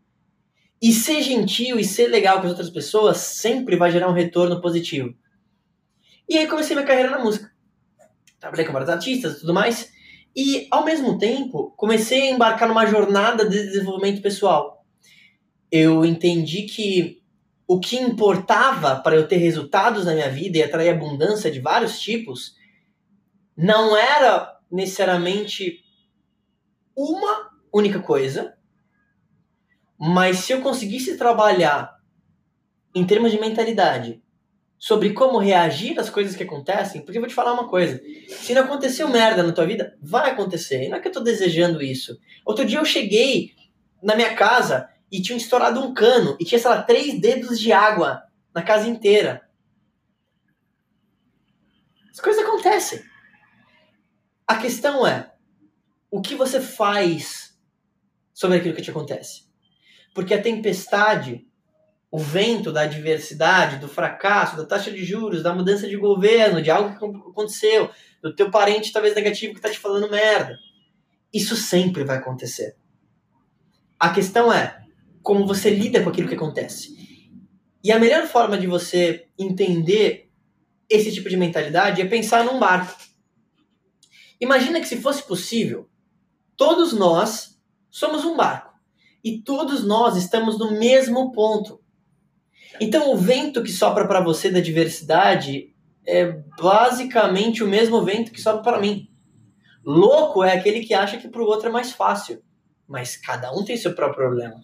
E 0.80 0.92
ser 0.92 1.20
gentil 1.22 1.78
e 1.78 1.84
ser 1.84 2.06
legal 2.06 2.36
com 2.40 2.44
as 2.44 2.50
outras 2.50 2.70
pessoas 2.70 3.18
sempre 3.18 3.76
vai 3.76 3.90
gerar 3.90 4.08
um 4.08 4.14
retorno 4.14 4.60
positivo. 4.60 5.14
E 6.28 6.36
aí 6.36 6.46
comecei 6.46 6.76
minha 6.76 6.86
carreira 6.86 7.10
na 7.10 7.18
música. 7.18 7.50
Trabalhei 8.38 8.66
com 8.66 8.72
vários 8.72 8.90
artistas 8.90 9.36
e 9.36 9.40
tudo 9.40 9.54
mais. 9.54 9.90
E, 10.36 10.68
ao 10.70 10.84
mesmo 10.84 11.18
tempo, 11.18 11.72
comecei 11.76 12.28
a 12.28 12.30
embarcar 12.30 12.68
numa 12.68 12.86
jornada 12.86 13.48
de 13.48 13.58
desenvolvimento 13.64 14.22
pessoal. 14.22 14.84
Eu 15.70 16.04
entendi 16.04 16.62
que 16.62 17.22
o 17.66 17.80
que 17.80 17.96
importava 17.96 18.96
para 18.96 19.16
eu 19.16 19.26
ter 19.26 19.36
resultados 19.36 20.04
na 20.04 20.14
minha 20.14 20.30
vida 20.30 20.58
e 20.58 20.62
atrair 20.62 20.90
abundância 20.90 21.50
de 21.50 21.60
vários 21.60 21.98
tipos 21.98 22.56
não 23.56 23.96
era 23.96 24.56
necessariamente 24.70 25.82
uma 26.96 27.50
única 27.72 28.00
coisa, 28.00 28.56
mas 29.98 30.38
se 30.38 30.52
eu 30.52 30.62
conseguisse 30.62 31.16
trabalhar 31.16 31.98
em 32.94 33.04
termos 33.06 33.30
de 33.30 33.40
mentalidade 33.40 34.22
sobre 34.78 35.12
como 35.12 35.38
reagir 35.38 35.98
às 35.98 36.08
coisas 36.08 36.36
que 36.36 36.42
acontecem, 36.42 37.02
porque 37.02 37.18
eu 37.18 37.22
vou 37.22 37.28
te 37.28 37.34
falar 37.34 37.52
uma 37.52 37.68
coisa: 37.68 38.00
se 38.28 38.54
não 38.54 38.62
aconteceu 38.62 39.08
merda 39.08 39.42
na 39.42 39.52
tua 39.52 39.66
vida, 39.66 39.96
vai 40.00 40.30
acontecer. 40.30 40.84
E 40.84 40.88
não 40.88 40.98
é 40.98 41.00
que 41.00 41.08
eu 41.08 41.12
tô 41.12 41.20
desejando 41.20 41.82
isso. 41.82 42.18
Outro 42.44 42.64
dia 42.64 42.78
eu 42.78 42.84
cheguei 42.84 43.54
na 44.02 44.14
minha 44.14 44.34
casa 44.34 44.88
e 45.10 45.20
tinha 45.20 45.36
estourado 45.36 45.80
um 45.80 45.92
cano 45.92 46.36
e 46.38 46.44
tinha, 46.44 46.58
sei 46.58 46.70
lá, 46.70 46.82
três 46.82 47.20
dedos 47.20 47.58
de 47.58 47.72
água 47.72 48.22
na 48.54 48.62
casa 48.62 48.88
inteira. 48.88 49.42
As 52.10 52.20
coisas 52.20 52.42
acontecem. 52.42 53.02
A 54.46 54.56
questão 54.56 55.06
é 55.06 55.32
o 56.10 56.20
que 56.20 56.34
você 56.34 56.60
faz 56.60 57.58
sobre 58.32 58.58
aquilo 58.58 58.74
que 58.74 58.82
te 58.82 58.90
acontece. 58.90 59.48
Porque 60.14 60.34
a 60.34 60.42
tempestade, 60.42 61.47
o 62.10 62.18
vento 62.18 62.72
da 62.72 62.82
adversidade, 62.82 63.78
do 63.78 63.88
fracasso, 63.88 64.56
da 64.56 64.64
taxa 64.64 64.90
de 64.90 65.04
juros, 65.04 65.42
da 65.42 65.54
mudança 65.54 65.86
de 65.86 65.96
governo, 65.96 66.62
de 66.62 66.70
algo 66.70 66.98
que 66.98 67.04
aconteceu, 67.30 67.90
do 68.22 68.34
teu 68.34 68.50
parente 68.50 68.92
talvez 68.92 69.14
negativo 69.14 69.52
que 69.52 69.58
está 69.58 69.70
te 69.70 69.78
falando 69.78 70.10
merda. 70.10 70.58
Isso 71.32 71.54
sempre 71.54 72.04
vai 72.04 72.16
acontecer. 72.16 72.76
A 74.00 74.10
questão 74.10 74.52
é 74.52 74.82
como 75.22 75.46
você 75.46 75.68
lida 75.68 76.02
com 76.02 76.08
aquilo 76.08 76.28
que 76.28 76.34
acontece. 76.34 76.96
E 77.84 77.92
a 77.92 77.98
melhor 77.98 78.26
forma 78.26 78.56
de 78.56 78.66
você 78.66 79.28
entender 79.38 80.30
esse 80.88 81.12
tipo 81.12 81.28
de 81.28 81.36
mentalidade 81.36 82.00
é 82.00 82.06
pensar 82.06 82.44
num 82.44 82.58
barco. 82.58 82.98
Imagina 84.40 84.80
que 84.80 84.88
se 84.88 85.00
fosse 85.00 85.22
possível, 85.22 85.88
todos 86.56 86.92
nós 86.92 87.60
somos 87.90 88.24
um 88.24 88.36
barco 88.36 88.72
e 89.22 89.42
todos 89.42 89.84
nós 89.84 90.16
estamos 90.16 90.58
no 90.58 90.78
mesmo 90.78 91.32
ponto. 91.32 91.80
Então 92.80 93.12
o 93.12 93.16
vento 93.16 93.62
que 93.62 93.70
sopra 93.70 94.06
para 94.06 94.20
você 94.20 94.50
da 94.50 94.60
diversidade 94.60 95.74
é 96.06 96.40
basicamente 96.60 97.62
o 97.62 97.68
mesmo 97.68 98.02
vento 98.04 98.32
que 98.32 98.40
sopra 98.40 98.62
para 98.62 98.80
mim. 98.80 99.08
Louco 99.84 100.42
é 100.44 100.52
aquele 100.52 100.80
que 100.80 100.94
acha 100.94 101.18
que 101.18 101.28
para 101.28 101.42
o 101.42 101.46
outro 101.46 101.68
é 101.68 101.72
mais 101.72 101.92
fácil, 101.92 102.42
mas 102.86 103.16
cada 103.16 103.52
um 103.52 103.64
tem 103.64 103.76
seu 103.76 103.94
próprio 103.94 104.26
problema. 104.26 104.60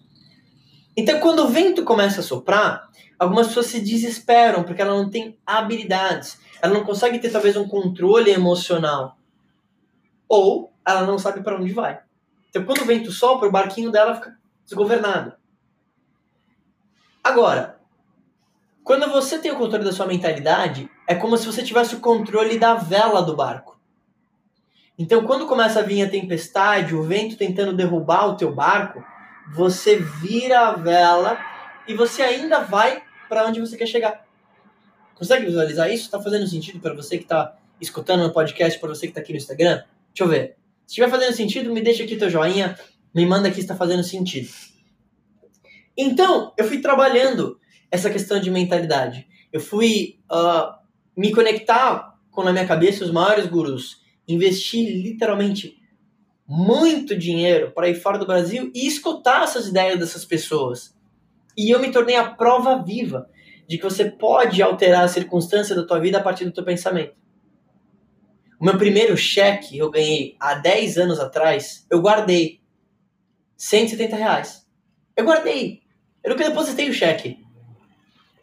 Então 0.95 1.19
quando 1.19 1.39
o 1.39 1.47
vento 1.47 1.83
começa 1.83 2.21
a 2.21 2.23
soprar, 2.23 2.89
algumas 3.19 3.47
pessoas 3.47 3.67
se 3.67 3.79
desesperam 3.79 4.63
porque 4.63 4.81
ela 4.81 4.95
não 4.95 5.09
tem 5.09 5.37
habilidades, 5.45 6.39
ela 6.61 6.73
não 6.73 6.83
consegue 6.83 7.19
ter 7.19 7.31
talvez 7.31 7.57
um 7.57 7.67
controle 7.67 8.31
emocional 8.31 9.17
ou 10.27 10.73
ela 10.87 11.05
não 11.05 11.17
sabe 11.17 11.41
para 11.41 11.59
onde 11.59 11.73
vai. 11.73 11.99
Então, 12.49 12.63
quando 12.63 12.81
o 12.81 12.85
vento 12.85 13.11
sopra, 13.11 13.49
o 13.49 13.51
barquinho 13.51 13.91
dela 13.91 14.15
fica 14.15 14.37
desgovernado. 14.63 15.33
Agora, 17.23 17.74
quando 18.85 19.11
você 19.11 19.39
tem 19.39 19.51
o 19.51 19.57
controle 19.57 19.83
da 19.83 19.91
sua 19.91 20.05
mentalidade, 20.05 20.87
é 21.07 21.15
como 21.15 21.35
se 21.37 21.47
você 21.47 21.63
tivesse 21.63 21.95
o 21.95 21.99
controle 21.99 22.59
da 22.59 22.75
vela 22.75 23.23
do 23.23 23.35
barco. 23.35 23.81
Então, 24.97 25.25
quando 25.25 25.47
começa 25.47 25.79
a 25.79 25.83
vir 25.83 26.03
a 26.03 26.09
tempestade, 26.09 26.93
o 26.93 27.01
vento 27.01 27.35
tentando 27.35 27.73
derrubar 27.73 28.27
o 28.27 28.37
teu 28.37 28.53
barco, 28.53 29.03
você 29.55 29.95
vira 29.95 30.67
a 30.67 30.73
vela 30.73 31.35
e 31.87 31.95
você 31.95 32.21
ainda 32.21 32.59
vai 32.59 33.01
para 33.27 33.47
onde 33.47 33.59
você 33.59 33.75
quer 33.75 33.87
chegar. 33.87 34.23
Consegue 35.15 35.47
visualizar 35.47 35.91
isso? 35.91 36.05
Está 36.05 36.21
fazendo 36.21 36.45
sentido 36.45 36.79
para 36.79 36.93
você 36.93 37.17
que 37.17 37.23
está 37.23 37.57
escutando 37.81 38.21
no 38.21 38.31
podcast, 38.31 38.79
para 38.79 38.89
você 38.89 39.07
que 39.07 39.11
está 39.11 39.19
aqui 39.19 39.31
no 39.31 39.37
Instagram? 39.37 39.83
Deixa 40.13 40.23
eu 40.23 40.27
ver. 40.27 40.57
Se 40.85 40.91
estiver 40.91 41.09
fazendo 41.09 41.33
sentido, 41.33 41.73
me 41.73 41.81
deixa 41.81 42.03
aqui 42.03 42.17
teu 42.17 42.29
joinha, 42.29 42.77
me 43.15 43.25
manda 43.25 43.47
aqui 43.47 43.55
se 43.55 43.61
está 43.61 43.75
fazendo 43.75 44.03
sentido. 44.03 44.49
Então, 45.97 46.53
eu 46.55 46.65
fui 46.65 46.81
trabalhando 46.81 47.59
essa 47.91 48.09
questão 48.09 48.39
de 48.39 48.51
mentalidade. 48.51 49.27
Eu 49.51 49.59
fui 49.59 50.19
uh, 50.31 50.75
me 51.15 51.31
conectar 51.33 52.15
com 52.31 52.43
na 52.43 52.51
minha 52.51 52.67
cabeça 52.67 53.03
os 53.03 53.11
maiores 53.11 53.45
gurus, 53.45 54.01
investir 54.27 55.01
literalmente 55.01 55.77
muito 56.47 57.17
dinheiro 57.17 57.71
para 57.71 57.89
ir 57.89 57.95
fora 57.95 58.17
do 58.17 58.25
Brasil 58.25 58.71
e 58.73 58.85
escutar 58.85 59.43
essas 59.43 59.67
ideias 59.67 59.99
dessas 59.99 60.25
pessoas. 60.25 60.95
E 61.57 61.69
eu 61.73 61.79
me 61.79 61.91
tornei 61.91 62.15
a 62.15 62.29
prova 62.29 62.83
viva 62.83 63.29
de 63.67 63.77
que 63.77 63.83
você 63.83 64.05
pode 64.05 64.61
alterar 64.61 65.05
a 65.05 65.07
circunstância 65.07 65.75
da 65.75 65.85
tua 65.85 65.99
vida 65.99 66.17
a 66.17 66.21
partir 66.21 66.45
do 66.45 66.51
teu 66.51 66.63
pensamento. 66.63 67.13
O 68.59 68.65
meu 68.65 68.77
primeiro 68.77 69.17
cheque 69.17 69.77
eu 69.77 69.89
ganhei 69.89 70.35
há 70.39 70.55
10 70.55 70.97
anos 70.97 71.19
atrás, 71.19 71.85
eu 71.89 72.01
guardei 72.01 72.61
170 73.57 74.15
reais. 74.15 74.67
Eu 75.15 75.25
guardei. 75.25 75.81
Eu 76.23 76.31
nunca 76.31 76.47
depositei 76.47 76.89
o 76.89 76.93
cheque. 76.93 77.44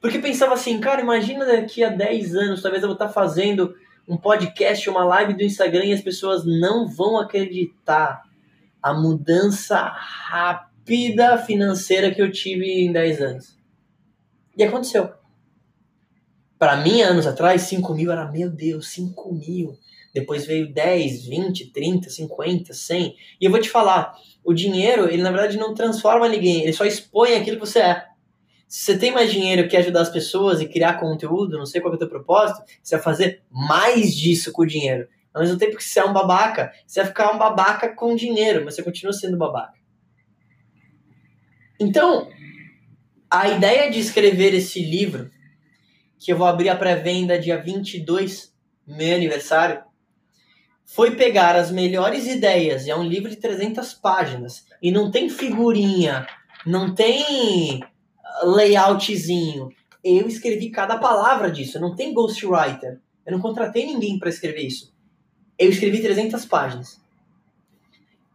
Porque 0.02 0.18
pensava 0.18 0.54
assim, 0.54 0.80
cara, 0.80 1.00
imagina 1.00 1.46
daqui 1.46 1.82
a 1.82 1.88
10 1.88 2.34
anos, 2.34 2.60
talvez 2.60 2.82
eu 2.82 2.88
vou 2.88 2.94
estar 2.94 3.08
fazendo 3.08 3.74
um 4.06 4.16
podcast, 4.16 4.90
uma 4.90 5.04
live 5.04 5.32
do 5.32 5.44
Instagram 5.44 5.84
e 5.84 5.92
as 5.92 6.00
pessoas 6.02 6.44
não 6.44 6.88
vão 6.88 7.18
acreditar 7.18 8.22
a 8.82 8.92
mudança 8.92 9.78
rápida 9.78 11.38
financeira 11.38 12.12
que 12.12 12.20
eu 12.20 12.32
tive 12.32 12.66
em 12.66 12.92
10 12.92 13.20
anos. 13.22 13.56
E 14.56 14.64
aconteceu. 14.64 15.12
Para 16.58 16.76
mim, 16.78 17.00
anos 17.00 17.26
atrás, 17.26 17.62
5 17.62 17.94
mil 17.94 18.10
era, 18.10 18.30
meu 18.30 18.50
Deus, 18.50 18.88
5 18.88 19.32
mil 19.32 19.78
depois 20.12 20.44
veio 20.44 20.70
10, 20.70 21.26
20, 21.26 21.72
30, 21.72 22.10
50, 22.10 22.74
100. 22.74 23.16
E 23.40 23.44
eu 23.44 23.50
vou 23.50 23.60
te 23.60 23.70
falar, 23.70 24.14
o 24.44 24.52
dinheiro, 24.52 25.08
ele 25.08 25.22
na 25.22 25.30
verdade 25.30 25.56
não 25.56 25.74
transforma 25.74 26.28
ninguém, 26.28 26.62
ele 26.62 26.72
só 26.72 26.84
expõe 26.84 27.34
aquilo 27.34 27.56
que 27.56 27.66
você 27.66 27.80
é. 27.80 28.11
Se 28.72 28.86
você 28.86 28.96
tem 28.96 29.12
mais 29.12 29.30
dinheiro 29.30 29.68
que 29.68 29.76
ajudar 29.76 30.00
as 30.00 30.08
pessoas 30.08 30.62
e 30.62 30.66
criar 30.66 30.94
conteúdo, 30.94 31.58
não 31.58 31.66
sei 31.66 31.78
qual 31.78 31.92
é 31.92 31.96
o 31.96 31.98
teu 31.98 32.08
propósito, 32.08 32.64
você 32.82 32.96
vai 32.96 33.04
fazer 33.04 33.42
mais 33.50 34.16
disso 34.16 34.50
com 34.50 34.62
o 34.62 34.66
dinheiro. 34.66 35.06
Ao 35.34 35.42
mesmo 35.42 35.58
tempo 35.58 35.76
que 35.76 35.84
você 35.84 36.00
é 36.00 36.04
um 36.06 36.12
babaca, 36.14 36.72
você 36.86 37.00
vai 37.00 37.08
ficar 37.10 37.34
um 37.34 37.38
babaca 37.38 37.94
com 37.94 38.16
dinheiro, 38.16 38.64
mas 38.64 38.74
você 38.74 38.82
continua 38.82 39.12
sendo 39.12 39.36
babaca. 39.36 39.74
Então, 41.78 42.30
a 43.30 43.46
ideia 43.46 43.90
de 43.90 44.00
escrever 44.00 44.54
esse 44.54 44.82
livro, 44.82 45.30
que 46.18 46.32
eu 46.32 46.38
vou 46.38 46.46
abrir 46.46 46.70
a 46.70 46.76
pré-venda 46.76 47.38
dia 47.38 47.58
22, 47.58 48.54
meu 48.86 49.16
aniversário, 49.16 49.82
foi 50.82 51.14
pegar 51.14 51.56
as 51.56 51.70
melhores 51.70 52.26
ideias, 52.26 52.88
é 52.88 52.96
um 52.96 53.04
livro 53.04 53.28
de 53.28 53.36
300 53.36 53.92
páginas, 53.92 54.64
e 54.80 54.90
não 54.90 55.10
tem 55.10 55.28
figurinha, 55.28 56.26
não 56.64 56.94
tem 56.94 57.82
layoutzinho. 58.44 59.70
Eu 60.02 60.26
escrevi 60.26 60.70
cada 60.70 60.98
palavra 60.98 61.50
disso, 61.50 61.80
não 61.80 61.94
tem 61.94 62.12
ghostwriter. 62.12 63.00
Eu 63.24 63.32
não 63.32 63.40
contratei 63.40 63.86
ninguém 63.86 64.18
para 64.18 64.28
escrever 64.28 64.62
isso. 64.62 64.92
Eu 65.58 65.70
escrevi 65.70 66.02
300 66.02 66.44
páginas, 66.46 67.00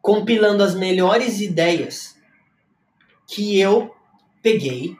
compilando 0.01 0.63
as 0.63 0.75
melhores 0.75 1.41
ideias 1.41 2.17
que 3.27 3.59
eu 3.59 3.93
peguei 4.41 4.95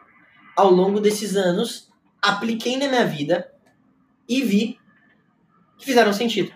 ao 0.55 0.71
longo 0.71 0.99
desses 0.99 1.35
anos, 1.35 1.89
apliquei 2.21 2.75
na 2.75 2.89
minha 2.89 3.05
vida 3.05 3.49
e 4.27 4.41
vi 4.41 4.77
que 5.77 5.85
fizeram 5.85 6.11
sentido. 6.11 6.51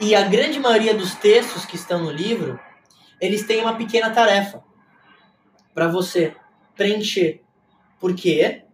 E 0.00 0.14
a 0.14 0.26
grande 0.26 0.58
maioria 0.58 0.94
dos 0.94 1.14
textos 1.14 1.64
que 1.64 1.76
estão 1.76 2.02
no 2.02 2.10
livro, 2.10 2.58
eles 3.20 3.46
têm 3.46 3.60
uma 3.60 3.76
pequena 3.76 4.10
tarefa 4.10 4.64
para 5.72 5.86
você 5.86 6.34
preencher. 6.74 7.43
Por 8.04 8.14
quê? 8.14 8.64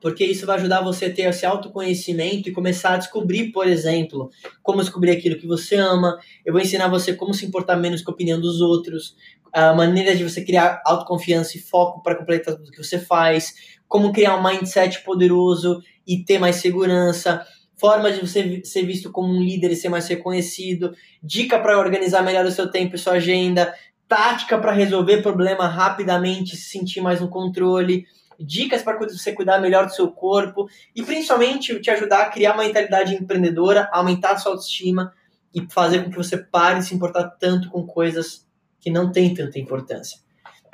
Porque 0.00 0.24
isso 0.24 0.46
vai 0.46 0.56
ajudar 0.56 0.80
você 0.80 1.04
a 1.04 1.12
ter 1.12 1.24
esse 1.24 1.44
autoconhecimento 1.44 2.48
e 2.48 2.52
começar 2.52 2.94
a 2.94 2.96
descobrir, 2.96 3.52
por 3.52 3.66
exemplo, 3.68 4.30
como 4.62 4.80
descobrir 4.80 5.10
aquilo 5.10 5.36
que 5.36 5.46
você 5.46 5.76
ama. 5.76 6.18
Eu 6.42 6.54
vou 6.54 6.62
ensinar 6.62 6.88
você 6.88 7.12
como 7.12 7.34
se 7.34 7.44
importar 7.44 7.76
menos 7.76 8.00
com 8.00 8.12
a 8.12 8.14
opinião 8.14 8.40
dos 8.40 8.62
outros, 8.62 9.14
a 9.52 9.74
maneira 9.74 10.16
de 10.16 10.24
você 10.24 10.42
criar 10.42 10.80
autoconfiança 10.86 11.58
e 11.58 11.60
foco 11.60 12.02
para 12.02 12.14
completar 12.14 12.56
tudo 12.56 12.70
que 12.70 12.82
você 12.82 12.98
faz, 12.98 13.52
como 13.86 14.10
criar 14.10 14.38
um 14.38 14.42
mindset 14.42 15.04
poderoso 15.04 15.82
e 16.06 16.24
ter 16.24 16.38
mais 16.38 16.56
segurança, 16.56 17.46
forma 17.78 18.10
de 18.10 18.20
você 18.20 18.62
ser 18.64 18.86
visto 18.86 19.12
como 19.12 19.34
um 19.34 19.42
líder 19.42 19.72
e 19.72 19.76
ser 19.76 19.90
mais 19.90 20.08
reconhecido, 20.08 20.94
dica 21.22 21.58
para 21.58 21.78
organizar 21.78 22.22
melhor 22.22 22.46
o 22.46 22.50
seu 22.50 22.70
tempo 22.70 22.96
e 22.96 22.98
sua 22.98 23.16
agenda, 23.16 23.74
tática 24.08 24.56
para 24.56 24.72
resolver 24.72 25.20
problema 25.20 25.68
rapidamente, 25.68 26.56
se 26.56 26.70
sentir 26.70 27.02
mais 27.02 27.20
no 27.20 27.28
controle, 27.28 28.06
dicas 28.38 28.82
para 28.82 28.98
você 28.98 29.32
cuidar 29.32 29.60
melhor 29.60 29.86
do 29.86 29.94
seu 29.94 30.10
corpo 30.10 30.68
e 30.94 31.02
principalmente 31.02 31.80
te 31.80 31.90
ajudar 31.90 32.22
a 32.22 32.30
criar 32.30 32.54
uma 32.54 32.64
mentalidade 32.64 33.14
empreendedora, 33.14 33.88
aumentar 33.92 34.32
a 34.32 34.38
sua 34.38 34.52
autoestima 34.52 35.12
e 35.54 35.66
fazer 35.70 36.04
com 36.04 36.10
que 36.10 36.16
você 36.16 36.36
pare 36.36 36.80
de 36.80 36.86
se 36.86 36.94
importar 36.94 37.30
tanto 37.40 37.70
com 37.70 37.86
coisas 37.86 38.46
que 38.80 38.90
não 38.90 39.10
têm 39.10 39.34
tanta 39.34 39.58
importância. 39.58 40.18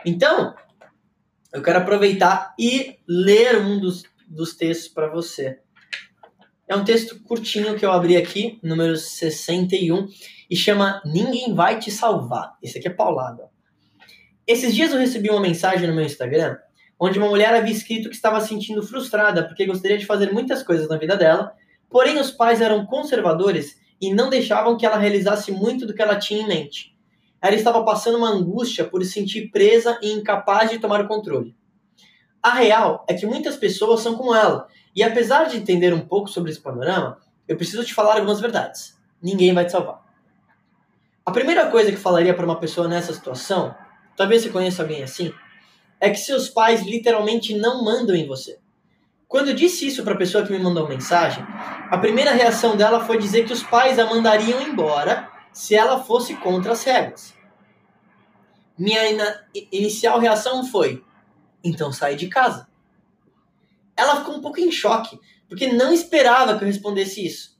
Então, 0.05 0.55
eu 1.53 1.63
quero 1.63 1.79
aproveitar 1.79 2.55
e 2.59 2.99
ler 3.07 3.59
um 3.59 3.79
dos, 3.79 4.03
dos 4.27 4.55
textos 4.55 4.89
para 4.89 5.09
você. 5.09 5.59
É 6.67 6.75
um 6.75 6.85
texto 6.85 7.23
curtinho 7.23 7.77
que 7.77 7.85
eu 7.85 7.93
abri 7.93 8.17
aqui, 8.17 8.59
número 8.63 8.97
61, 8.97 10.09
e 10.49 10.57
chama 10.57 11.03
Ninguém 11.05 11.55
Vai 11.55 11.79
Te 11.79 11.91
Salvar. 11.91 12.57
Esse 12.63 12.79
aqui 12.79 12.89
é 12.89 12.93
paulado. 12.93 13.43
Esses 14.47 14.75
dias 14.75 14.93
eu 14.93 14.99
recebi 14.99 15.31
uma 15.31 15.41
mensagem 15.41 15.87
no 15.87 15.95
meu 15.95 16.05
Instagram 16.05 16.57
onde 17.05 17.19
uma 17.19 17.27
mulher 17.27 17.53
havia 17.53 17.73
escrito 17.73 18.09
que 18.09 18.15
estava 18.15 18.41
se 18.41 18.47
sentindo 18.47 18.81
frustrada 18.81 19.43
porque 19.45 19.67
gostaria 19.67 19.99
de 19.99 20.07
fazer 20.07 20.33
muitas 20.33 20.63
coisas 20.63 20.89
na 20.89 20.97
vida 20.97 21.17
dela, 21.17 21.53
porém 21.91 22.21
os 22.21 22.31
pais 22.31 22.61
eram 22.61 22.87
conservadores 22.87 23.77
e 24.01 24.15
não 24.15 24.31
deixavam 24.31 24.77
que 24.77 24.87
ela 24.87 24.97
realizasse 24.97 25.51
muito 25.51 25.85
do 25.85 25.93
que 25.93 26.01
ela 26.01 26.17
tinha 26.17 26.43
em 26.43 26.47
mente. 26.47 26.97
Ela 27.41 27.57
estava 27.57 27.85
passando 27.85 28.19
uma 28.19 28.31
angústia 28.31 28.85
por 28.85 29.03
se 29.03 29.11
sentir 29.11 29.51
presa 29.51 29.99
e 30.01 30.13
incapaz 30.13 30.71
de 30.71 30.79
tomar 30.79 31.01
o 31.01 31.09
controle. 31.09 31.57
A 32.41 32.51
real 32.51 33.05
é 33.09 33.15
que 33.15 33.27
muitas 33.27 33.57
pessoas 33.57 33.99
são 33.99 34.15
como 34.15 34.33
ela, 34.33 34.69
e 34.95 35.03
apesar 35.03 35.49
de 35.49 35.57
entender 35.57 35.93
um 35.93 36.07
pouco 36.07 36.31
sobre 36.31 36.53
esse 36.53 36.61
panorama, 36.61 37.19
eu 37.49 37.57
preciso 37.57 37.85
te 37.85 37.93
falar 37.93 38.15
algumas 38.15 38.41
verdades. 38.41 38.97
Ninguém 39.21 39.53
vai 39.53 39.65
te 39.65 39.73
salvar. 39.73 40.07
A 41.27 41.33
primeira 41.33 41.67
coisa 41.67 41.91
que 41.91 41.97
falaria 41.97 42.33
para 42.33 42.45
uma 42.45 42.61
pessoa 42.61 42.87
nessa 42.87 43.13
situação, 43.13 43.75
talvez 44.17 44.43
você 44.43 44.51
conheça 44.51 44.83
alguém 44.83 45.03
assim, 45.03 45.35
é 46.03 46.11
que 46.11 46.19
seus 46.19 46.49
pais 46.49 46.83
literalmente 46.83 47.55
não 47.55 47.85
mandam 47.85 48.17
em 48.17 48.27
você. 48.27 48.59
Quando 49.29 49.51
eu 49.51 49.55
disse 49.55 49.87
isso 49.87 50.03
para 50.03 50.15
a 50.15 50.19
pessoa 50.19 50.45
que 50.45 50.51
me 50.51 50.59
mandou 50.59 50.89
mensagem, 50.89 51.47
a 51.89 51.97
primeira 51.97 52.33
reação 52.33 52.77
dela 52.77 53.05
foi 53.05 53.19
dizer 53.19 53.47
que 53.47 53.53
os 53.53 53.63
pais 53.63 54.01
a 54.01 54.05
mandariam 54.05 54.61
embora 54.61 55.31
se 55.53 55.77
ela 55.77 56.03
fosse 56.03 56.35
contra 56.35 56.73
as 56.73 56.83
regras. 56.83 57.33
Minha 58.77 59.01
inicial 59.71 60.19
reação 60.19 60.67
foi: 60.67 61.05
então 61.63 61.93
sai 61.93 62.17
de 62.17 62.27
casa. 62.27 62.67
Ela 63.97 64.17
ficou 64.17 64.35
um 64.35 64.41
pouco 64.41 64.59
em 64.59 64.73
choque, 64.73 65.21
porque 65.49 65.73
não 65.73 65.93
esperava 65.93 66.59
que 66.59 66.65
eu 66.65 66.69
respondesse 66.69 67.25
isso. 67.25 67.57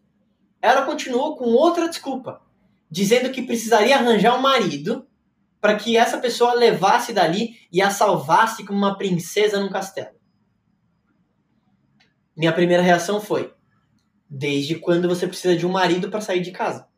Ela 0.61 0.83
continuou 0.83 1.37
com 1.37 1.45
outra 1.45 1.89
desculpa, 1.89 2.43
dizendo 2.91 3.31
que 3.31 3.43
precisaria 3.43 3.95
arranjar 3.95 4.37
um 4.37 4.43
marido 4.43 5.07
para 5.63 5.77
que 5.77 5.97
essa 5.97 6.19
pessoa 6.19 6.55
levasse 6.55 7.13
dali 7.13 7.57
e 7.71 7.81
a 7.81 7.89
salvasse 7.89 8.67
como 8.67 8.77
uma 8.77 8.99
princesa 8.99 9.61
num 9.61 9.71
castelo. 9.71 10.11
Minha 12.37 12.53
primeira 12.53 12.83
reação 12.83 13.21
foi: 13.21 13.55
desde 14.29 14.75
quando 14.75 15.09
você 15.09 15.25
precisa 15.25 15.55
de 15.55 15.65
um 15.65 15.71
marido 15.71 16.11
para 16.11 16.21
sair 16.21 16.41
de 16.41 16.51
casa? 16.51 16.89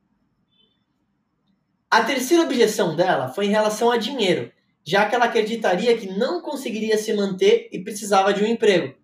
A 1.90 2.02
terceira 2.04 2.42
objeção 2.42 2.96
dela 2.96 3.28
foi 3.28 3.44
em 3.44 3.50
relação 3.50 3.90
a 3.90 3.98
dinheiro, 3.98 4.50
já 4.82 5.06
que 5.06 5.14
ela 5.14 5.26
acreditaria 5.26 5.96
que 5.98 6.06
não 6.06 6.40
conseguiria 6.40 6.96
se 6.96 7.12
manter 7.12 7.68
e 7.70 7.84
precisava 7.84 8.32
de 8.32 8.42
um 8.42 8.46
emprego. 8.46 8.94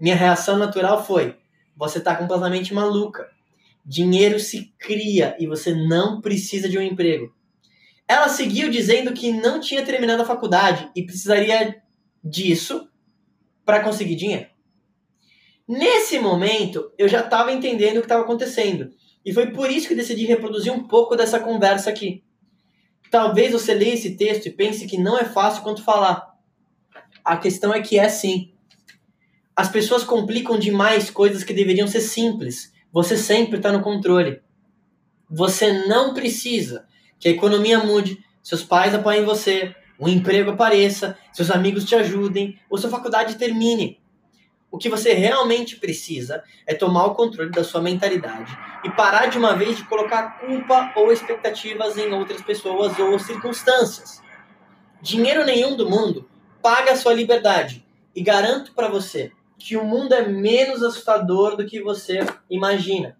Minha 0.00 0.16
reação 0.16 0.56
natural 0.56 1.04
foi: 1.04 1.36
você 1.76 1.98
está 1.98 2.16
completamente 2.16 2.72
maluca. 2.72 3.28
Dinheiro 3.84 4.40
se 4.40 4.72
cria 4.78 5.36
e 5.38 5.46
você 5.46 5.74
não 5.74 6.22
precisa 6.22 6.66
de 6.66 6.78
um 6.78 6.82
emprego. 6.82 7.38
Ela 8.10 8.28
seguiu 8.28 8.68
dizendo 8.68 9.12
que 9.12 9.30
não 9.30 9.60
tinha 9.60 9.84
terminado 9.84 10.22
a 10.22 10.26
faculdade 10.26 10.90
e 10.96 11.04
precisaria 11.04 11.80
disso 12.24 12.88
para 13.64 13.84
conseguir 13.84 14.16
dinheiro. 14.16 14.48
Nesse 15.68 16.18
momento, 16.18 16.90
eu 16.98 17.06
já 17.06 17.20
estava 17.20 17.52
entendendo 17.52 17.98
o 17.98 18.00
que 18.00 18.06
estava 18.06 18.24
acontecendo. 18.24 18.90
E 19.24 19.32
foi 19.32 19.52
por 19.52 19.70
isso 19.70 19.86
que 19.86 19.94
decidi 19.94 20.26
reproduzir 20.26 20.72
um 20.72 20.88
pouco 20.88 21.14
dessa 21.14 21.38
conversa 21.38 21.88
aqui. 21.88 22.24
Talvez 23.12 23.52
você 23.52 23.74
leia 23.74 23.94
esse 23.94 24.16
texto 24.16 24.46
e 24.46 24.50
pense 24.50 24.88
que 24.88 24.98
não 24.98 25.16
é 25.16 25.24
fácil 25.24 25.62
quanto 25.62 25.84
falar. 25.84 26.34
A 27.24 27.36
questão 27.36 27.72
é 27.72 27.80
que 27.80 27.96
é 27.96 28.08
sim. 28.08 28.52
As 29.54 29.68
pessoas 29.68 30.02
complicam 30.02 30.58
demais 30.58 31.10
coisas 31.10 31.44
que 31.44 31.54
deveriam 31.54 31.86
ser 31.86 32.00
simples. 32.00 32.72
Você 32.90 33.16
sempre 33.16 33.58
está 33.58 33.70
no 33.70 33.82
controle. 33.82 34.40
Você 35.30 35.86
não 35.86 36.12
precisa 36.12 36.89
que 37.20 37.28
a 37.28 37.30
economia 37.30 37.78
mude, 37.78 38.24
seus 38.42 38.64
pais 38.64 38.94
apoiem 38.94 39.24
você, 39.24 39.76
um 40.00 40.08
emprego 40.08 40.52
apareça, 40.52 41.16
seus 41.32 41.50
amigos 41.50 41.84
te 41.84 41.94
ajudem, 41.94 42.58
ou 42.70 42.78
sua 42.78 42.88
faculdade 42.88 43.36
termine. 43.36 44.00
O 44.70 44.78
que 44.78 44.88
você 44.88 45.12
realmente 45.12 45.76
precisa 45.76 46.42
é 46.66 46.74
tomar 46.74 47.04
o 47.06 47.14
controle 47.14 47.50
da 47.50 47.62
sua 47.62 47.82
mentalidade 47.82 48.56
e 48.84 48.90
parar 48.90 49.26
de 49.26 49.36
uma 49.36 49.54
vez 49.54 49.76
de 49.76 49.84
colocar 49.84 50.38
culpa 50.40 50.92
ou 50.96 51.12
expectativas 51.12 51.98
em 51.98 52.12
outras 52.12 52.40
pessoas 52.40 52.98
ou 52.98 53.18
circunstâncias. 53.18 54.22
Dinheiro 55.02 55.44
nenhum 55.44 55.76
do 55.76 55.90
mundo 55.90 56.30
paga 56.62 56.92
a 56.92 56.96
sua 56.96 57.12
liberdade 57.12 57.84
e 58.14 58.22
garanto 58.22 58.72
para 58.72 58.88
você 58.88 59.32
que 59.58 59.76
o 59.76 59.84
mundo 59.84 60.14
é 60.14 60.26
menos 60.26 60.82
assustador 60.82 61.56
do 61.56 61.66
que 61.66 61.82
você 61.82 62.20
imagina. 62.48 63.19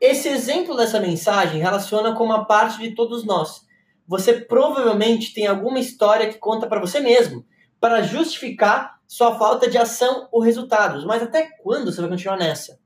Esse 0.00 0.28
exemplo 0.28 0.74
dessa 0.74 0.98
mensagem 0.98 1.60
relaciona 1.60 2.14
com 2.14 2.24
uma 2.24 2.46
parte 2.46 2.78
de 2.80 2.94
todos 2.94 3.22
nós. 3.22 3.66
Você 4.08 4.32
provavelmente 4.32 5.34
tem 5.34 5.46
alguma 5.46 5.78
história 5.78 6.32
que 6.32 6.38
conta 6.38 6.66
para 6.66 6.80
você 6.80 7.00
mesmo, 7.00 7.44
para 7.78 8.02
justificar 8.02 8.98
sua 9.06 9.38
falta 9.38 9.68
de 9.68 9.76
ação 9.76 10.26
ou 10.32 10.40
resultados. 10.40 11.04
Mas 11.04 11.22
até 11.22 11.50
quando 11.62 11.92
você 11.92 12.00
vai 12.00 12.08
continuar 12.08 12.38
nessa? 12.38 12.80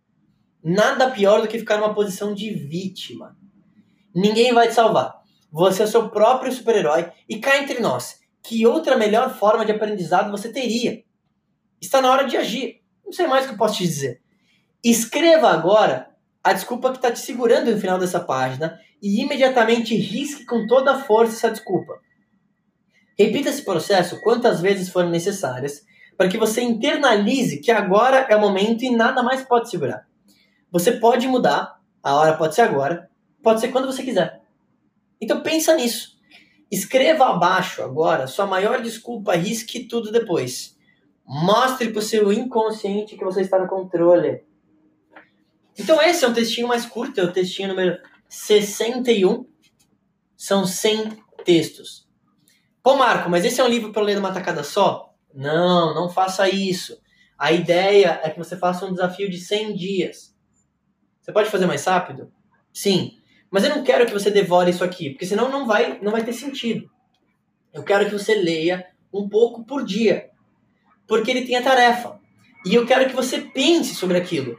Nada 0.63 1.11
pior 1.11 1.41
do 1.41 1.47
que 1.47 1.59
ficar 1.59 1.77
numa 1.77 1.95
posição 1.95 2.35
de 2.35 2.51
vítima. 2.51 3.37
Ninguém 4.13 4.53
vai 4.53 4.67
te 4.67 4.75
salvar. 4.75 5.23
Você 5.53 5.85
é 5.85 5.87
seu 5.87 6.09
próprio 6.09 6.51
super-herói 6.51 7.13
e 7.29 7.39
cá 7.39 7.59
entre 7.59 7.79
nós, 7.79 8.19
que 8.43 8.67
outra 8.67 8.97
melhor 8.97 9.33
forma 9.39 9.65
de 9.65 9.71
aprendizado 9.71 10.33
você 10.33 10.51
teria? 10.51 11.05
Está 11.81 12.03
na 12.03 12.11
hora 12.11 12.25
de 12.25 12.37
agir. 12.37 12.83
Não 13.05 13.13
sei 13.13 13.27
mais 13.27 13.45
o 13.45 13.49
que 13.49 13.55
eu 13.55 13.59
posso 13.59 13.77
te 13.77 13.85
dizer. 13.85 14.21
Escreva 14.83 15.51
agora 15.51 16.14
a 16.45 16.53
desculpa 16.53 16.91
que 16.91 16.99
está 16.99 17.11
te 17.11 17.21
segurando 17.21 17.71
no 17.71 17.81
final 17.81 17.99
dessa 17.99 18.21
página 18.21 18.79
e 19.03 19.23
imediatamente 19.23 19.97
risque 19.97 20.45
com 20.45 20.67
toda 20.67 20.93
a 20.93 20.99
força 20.99 21.35
essa 21.35 21.51
desculpa. 21.51 21.99
Repita 23.19 23.49
esse 23.49 23.65
processo 23.65 24.21
quantas 24.21 24.61
vezes 24.61 24.91
forem 24.91 25.11
necessárias 25.11 25.87
para 26.19 26.29
que 26.29 26.37
você 26.37 26.61
internalize 26.61 27.61
que 27.61 27.71
agora 27.71 28.27
é 28.29 28.37
o 28.37 28.41
momento 28.41 28.85
e 28.85 28.95
nada 28.95 29.23
mais 29.23 29.43
pode 29.43 29.71
segurar. 29.71 30.07
Você 30.71 30.93
pode 30.93 31.27
mudar, 31.27 31.81
a 32.03 32.15
hora 32.15 32.37
pode 32.37 32.55
ser 32.55 32.63
agora, 32.63 33.09
pode 33.43 33.61
ser 33.61 33.69
quando 33.69 33.87
você 33.87 34.03
quiser. 34.03 34.43
Então 35.21 35.41
pensa 35.41 35.75
nisso. 35.75 36.15
Escreva 36.71 37.31
abaixo 37.31 37.83
agora 37.83 38.27
sua 38.27 38.47
maior 38.47 38.83
desculpa, 38.83 39.35
risque 39.35 39.89
tudo 39.89 40.13
depois. 40.13 40.77
Mostre 41.27 41.89
para 41.89 42.01
o 42.01 42.03
seu 42.03 42.31
inconsciente 42.31 43.17
que 43.17 43.25
você 43.25 43.41
está 43.41 43.59
no 43.59 43.67
controle. 43.67 44.45
Então 45.79 46.01
esse 46.01 46.25
é 46.25 46.29
um 46.29 46.33
textinho 46.33 46.69
mais 46.69 46.87
curto, 46.87 47.21
é 47.21 47.25
o 47.25 47.33
textinho 47.33 47.69
número 47.69 47.99
61. 48.29 49.47
São 50.37 50.67
100 50.67 51.17
textos. 51.45 52.07
Pô, 52.83 52.97
Marco, 52.97 53.31
mas 53.31 53.45
esse 53.45 53.61
é 53.61 53.65
um 53.65 53.69
livro 53.69 53.93
para 53.93 54.03
ler 54.03 54.17
numa 54.17 54.33
tacada 54.33 54.63
só? 54.63 55.15
Não, 55.33 55.95
não 55.95 56.09
faça 56.09 56.49
isso. 56.49 56.99
A 57.39 57.51
ideia 57.51 58.21
é 58.23 58.31
que 58.31 58.39
você 58.39 58.57
faça 58.57 58.85
um 58.85 58.93
desafio 58.93 59.29
de 59.29 59.39
100 59.39 59.75
dias. 59.75 60.35
Você 61.21 61.33
pode 61.33 61.49
fazer 61.49 61.67
mais 61.67 61.85
rápido? 61.85 62.31
Sim. 62.73 63.19
Mas 63.51 63.65
eu 63.65 63.71
não 63.71 63.83
quero 63.83 64.05
que 64.05 64.13
você 64.13 64.31
devore 64.31 64.71
isso 64.71 64.85
aqui, 64.85 65.11
porque 65.11 65.27
senão 65.27 65.49
não 65.49 65.67
vai, 65.67 65.99
não 66.01 66.13
vai 66.13 66.25
ter 66.25 66.33
sentido. 66.33 66.91
Eu 67.73 67.83
quero 67.83 68.05
que 68.05 68.13
você 68.13 68.35
leia 68.35 68.87
um 69.13 69.29
pouco 69.29 69.65
por 69.65 69.85
dia, 69.85 70.31
porque 71.07 71.31
ele 71.31 71.47
tem 71.47 71.57
a 71.57 71.63
tarefa. 71.63 72.21
E 72.67 72.75
eu 72.75 72.85
quero 72.85 73.09
que 73.09 73.15
você 73.15 73.41
pense 73.41 73.95
sobre 73.95 74.19
aquilo. 74.19 74.59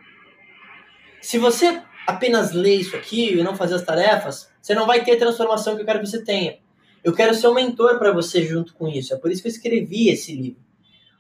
Se 1.26 1.40
você 1.40 1.82
apenas 2.06 2.52
lê 2.52 2.76
isso 2.76 2.96
aqui 2.96 3.34
e 3.34 3.42
não 3.42 3.56
fazer 3.56 3.74
as 3.74 3.84
tarefas, 3.84 4.48
você 4.62 4.76
não 4.76 4.86
vai 4.86 5.04
ter 5.04 5.14
a 5.14 5.18
transformação 5.18 5.76
que 5.76 5.82
eu 5.82 5.86
quero 5.86 6.00
que 6.00 6.06
você 6.06 6.24
tenha. 6.24 6.60
Eu 7.04 7.14
quero 7.16 7.34
ser 7.34 7.48
um 7.48 7.54
mentor 7.56 7.98
para 7.98 8.12
você 8.12 8.46
junto 8.46 8.76
com 8.76 8.88
isso. 8.88 9.12
É 9.12 9.18
por 9.18 9.32
isso 9.32 9.42
que 9.42 9.48
eu 9.48 9.52
escrevi 9.52 10.10
esse 10.10 10.36
livro. 10.36 10.62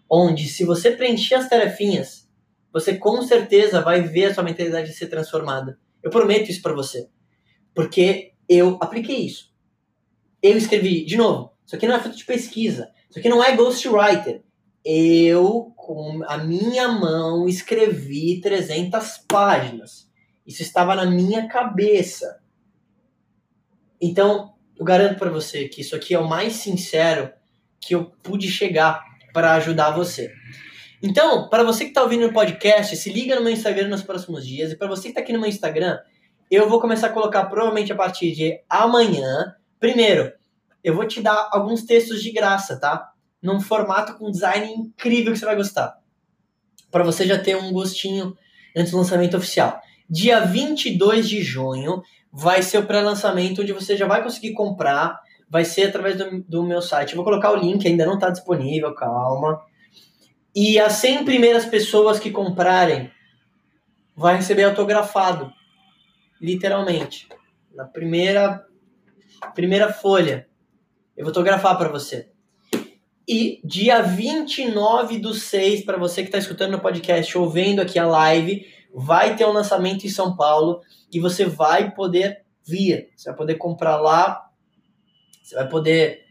Onde, 0.07 0.47
se 0.47 0.63
você 0.63 0.91
preencher 0.91 1.33
as 1.33 1.49
tarefinhas, 1.49 2.29
você 2.71 2.95
com 2.95 3.19
certeza 3.23 3.81
vai 3.81 4.01
ver 4.01 4.25
a 4.25 4.33
sua 4.35 4.43
mentalidade 4.43 4.93
ser 4.93 5.07
transformada. 5.07 5.79
Eu 6.03 6.11
prometo 6.11 6.51
isso 6.51 6.61
para 6.61 6.75
você. 6.75 7.09
Porque 7.73 8.33
eu 8.47 8.77
apliquei 8.81 9.25
isso. 9.25 9.51
Eu 10.39 10.55
escrevi, 10.55 11.03
de 11.03 11.17
novo, 11.17 11.51
isso 11.65 11.75
aqui 11.75 11.87
não 11.87 11.95
é 11.95 11.99
fruto 11.99 12.15
de 12.15 12.25
pesquisa. 12.25 12.91
Isso 13.09 13.17
aqui 13.17 13.27
não 13.27 13.43
é 13.43 13.55
ghostwriter. 13.55 14.43
Eu 14.85 15.73
com 15.75 16.21
a 16.27 16.37
minha 16.37 16.87
mão 16.87 17.47
escrevi 17.47 18.39
300 18.39 19.17
páginas. 19.27 20.07
Isso 20.45 20.61
estava 20.61 20.93
na 20.93 21.05
minha 21.05 21.47
cabeça. 21.47 22.39
Então, 23.99 24.53
eu 24.77 24.85
garanto 24.85 25.17
para 25.17 25.31
você 25.31 25.67
que 25.67 25.81
isso 25.81 25.95
aqui 25.95 26.13
é 26.13 26.19
o 26.19 26.27
mais 26.27 26.53
sincero 26.53 27.31
que 27.81 27.95
eu 27.95 28.05
pude 28.21 28.47
chegar 28.47 29.03
para 29.33 29.53
ajudar 29.55 29.91
você. 29.91 30.31
Então, 31.01 31.49
para 31.49 31.63
você 31.63 31.85
que 31.85 31.89
está 31.91 32.03
ouvindo 32.03 32.27
no 32.27 32.33
podcast, 32.33 32.95
se 32.95 33.11
liga 33.11 33.35
no 33.35 33.41
meu 33.41 33.51
Instagram 33.51 33.87
nos 33.87 34.03
próximos 34.03 34.45
dias. 34.45 34.71
E 34.71 34.75
para 34.75 34.87
você 34.87 35.03
que 35.03 35.07
está 35.09 35.21
aqui 35.21 35.33
no 35.33 35.39
meu 35.39 35.49
Instagram, 35.49 35.99
eu 36.49 36.69
vou 36.69 36.79
começar 36.79 37.07
a 37.07 37.13
colocar 37.13 37.45
provavelmente 37.45 37.91
a 37.91 37.95
partir 37.95 38.31
de 38.33 38.61
amanhã. 38.69 39.55
Primeiro, 39.79 40.31
eu 40.83 40.95
vou 40.95 41.07
te 41.07 41.21
dar 41.21 41.49
alguns 41.51 41.83
textos 41.83 42.21
de 42.21 42.31
graça, 42.31 42.79
tá? 42.79 43.11
Num 43.45 43.61
formato 43.61 44.17
com 44.17 44.31
design 44.31 44.73
incrível 44.73 45.31
que 45.31 45.39
você 45.39 45.45
vai 45.45 45.55
gostar. 45.55 45.97
Para 46.91 47.03
você 47.03 47.25
já 47.25 47.37
ter 47.37 47.55
um 47.55 47.71
gostinho 47.71 48.35
antes 48.75 48.91
do 48.91 48.97
lançamento 48.97 49.37
oficial. 49.37 49.79
Dia 50.09 50.41
22 50.41 51.29
de 51.29 51.41
junho 51.43 52.01
vai 52.31 52.61
ser 52.61 52.79
o 52.79 52.85
pré-lançamento, 52.85 53.61
onde 53.61 53.71
você 53.71 53.95
já 53.95 54.07
vai 54.07 54.23
conseguir 54.23 54.53
comprar. 54.53 55.19
Vai 55.49 55.63
ser 55.63 55.89
através 55.89 56.17
do, 56.17 56.43
do 56.43 56.63
meu 56.63 56.81
site. 56.81 57.11
Eu 57.11 57.17
vou 57.17 57.23
colocar 57.23 57.51
o 57.51 57.55
link, 57.55 57.87
ainda 57.87 58.05
não 58.05 58.15
está 58.15 58.29
disponível, 58.29 58.93
calma. 58.95 59.61
E 60.55 60.79
as 60.79 60.93
100 60.93 61.23
primeiras 61.25 61.65
pessoas 61.65 62.19
que 62.19 62.31
comprarem 62.31 63.11
vai 64.15 64.37
receber 64.37 64.63
autografado, 64.63 65.51
literalmente. 66.41 67.27
Na 67.73 67.85
primeira 67.85 68.65
primeira 69.53 69.91
folha. 69.91 70.47
Eu 71.15 71.23
vou 71.23 71.29
autografar 71.29 71.77
para 71.77 71.89
você. 71.89 72.29
E 73.27 73.59
dia 73.63 74.01
29 74.01 75.17
do 75.19 75.33
6, 75.33 75.83
para 75.83 75.97
você 75.97 76.21
que 76.21 76.27
está 76.27 76.37
escutando 76.37 76.73
no 76.73 76.79
podcast 76.79 77.35
ou 77.37 77.49
vendo 77.49 77.81
aqui 77.81 77.97
a 77.97 78.05
live, 78.05 78.67
vai 78.93 79.35
ter 79.35 79.45
um 79.45 79.51
lançamento 79.51 80.05
em 80.05 80.09
São 80.09 80.35
Paulo 80.35 80.81
e 81.11 81.19
você 81.19 81.45
vai 81.45 81.91
poder 81.91 82.43
vir. 82.65 83.09
Você 83.15 83.29
vai 83.29 83.37
poder 83.37 83.55
comprar 83.55 83.97
lá, 83.97 84.49
você 85.41 85.55
vai 85.55 85.67
poder, 85.67 86.21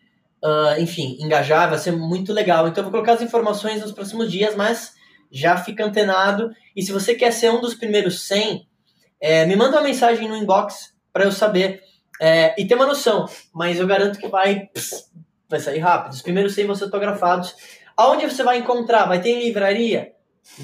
uh, 0.43 0.81
enfim, 0.81 1.17
engajar, 1.21 1.69
vai 1.69 1.79
ser 1.79 1.93
muito 1.93 2.33
legal. 2.33 2.69
Então 2.69 2.83
eu 2.83 2.85
vou 2.85 2.93
colocar 2.93 3.15
as 3.15 3.23
informações 3.23 3.81
nos 3.81 3.93
próximos 3.93 4.31
dias, 4.31 4.55
mas 4.55 4.95
já 5.31 5.57
fica 5.57 5.85
antenado. 5.85 6.51
E 6.77 6.83
se 6.83 6.93
você 6.93 7.15
quer 7.15 7.33
ser 7.33 7.51
um 7.51 7.61
dos 7.61 7.75
primeiros 7.75 8.23
100, 8.23 8.67
é, 9.21 9.45
me 9.47 9.57
manda 9.57 9.77
uma 9.77 9.83
mensagem 9.83 10.29
no 10.29 10.37
inbox 10.37 10.95
para 11.13 11.25
eu 11.25 11.33
saber 11.33 11.83
é, 12.21 12.55
e 12.61 12.65
ter 12.65 12.75
uma 12.77 12.87
noção. 12.87 13.29
Mas 13.53 13.81
eu 13.81 13.87
garanto 13.87 14.19
que 14.19 14.29
vai, 14.29 14.67
pss, 14.67 15.11
vai 15.55 15.61
sair 15.61 15.79
rápido. 15.79 16.13
Os 16.13 16.23
primeiros 16.23 16.55
100 16.55 16.67
vão 16.67 16.75
ser 16.75 16.85
autografados. 16.85 17.55
Aonde 17.97 18.29
você 18.29 18.43
vai 18.43 18.59
encontrar? 18.59 19.07
Vai 19.07 19.21
ter 19.21 19.31
em 19.31 19.45
livraria? 19.45 20.13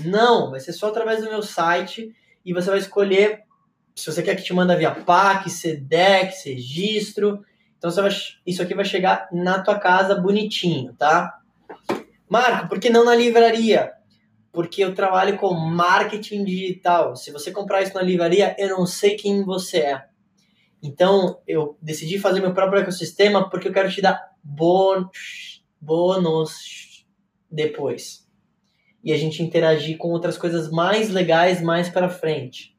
Não, 0.05 0.51
vai 0.51 0.61
ser 0.61 0.73
só 0.73 0.89
através 0.89 1.23
do 1.23 1.31
meu 1.31 1.43
site 1.43 2.13
e 2.45 2.53
você 2.53 2.69
vai 2.69 2.79
escolher 2.79 3.43
se 3.95 4.11
você 4.11 4.23
quer 4.23 4.35
que 4.35 4.43
te 4.43 4.53
manda 4.53 4.77
via 4.77 4.91
PAC, 4.91 5.49
SEDEX, 5.49 6.45
registro. 6.45 7.45
Então 7.79 7.91
vai, 7.91 8.11
isso 8.47 8.63
aqui 8.63 8.75
vai 8.75 8.85
chegar 8.85 9.29
na 9.33 9.63
tua 9.63 9.79
casa 9.79 10.15
bonitinho, 10.15 10.93
tá? 10.95 11.39
Marco, 12.29 12.69
por 12.69 12.81
que 12.81 12.91
não 12.91 13.05
na 13.05 13.15
livraria? 13.15 13.93
Porque 14.53 14.83
eu 14.83 14.95
trabalho 14.95 15.37
com 15.37 15.55
marketing 15.55 16.45
digital. 16.45 17.15
Se 17.15 17.31
você 17.31 17.53
comprar 17.53 17.83
isso 17.83 17.95
na 17.95 18.03
livraria, 18.03 18.57
eu 18.59 18.69
não 18.69 18.87
sei 18.87 19.15
quem 19.17 19.45
você 19.45 19.79
é. 19.79 20.05
Então, 20.83 21.41
eu 21.47 21.77
decidi 21.81 22.19
fazer 22.19 22.41
meu 22.41 22.55
próprio 22.55 22.81
ecossistema 22.81 23.49
porque 23.49 23.69
eu 23.69 23.73
quero 23.73 23.91
te 23.91 24.01
dar 24.01 24.30
bônus, 24.43 25.65
bônus 25.81 27.07
depois. 27.51 28.29
E 29.03 29.13
a 29.13 29.17
gente 29.17 29.43
interagir 29.43 29.97
com 29.97 30.09
outras 30.09 30.37
coisas 30.37 30.71
mais 30.71 31.09
legais 31.09 31.63
mais 31.63 31.89
para 31.89 32.09
frente. 32.09 32.77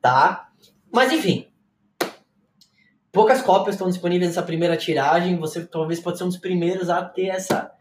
Tá? 0.00 0.50
Mas 0.92 1.12
enfim. 1.12 1.48
Poucas 3.10 3.42
cópias 3.42 3.74
estão 3.74 3.88
disponíveis 3.88 4.30
nessa 4.30 4.42
primeira 4.42 4.76
tiragem. 4.76 5.36
Você 5.36 5.66
talvez 5.66 6.00
pode 6.00 6.18
ser 6.18 6.24
um 6.24 6.28
dos 6.28 6.38
primeiros 6.38 6.88
a 6.88 7.04
ter 7.04 7.26
essa. 7.26 7.72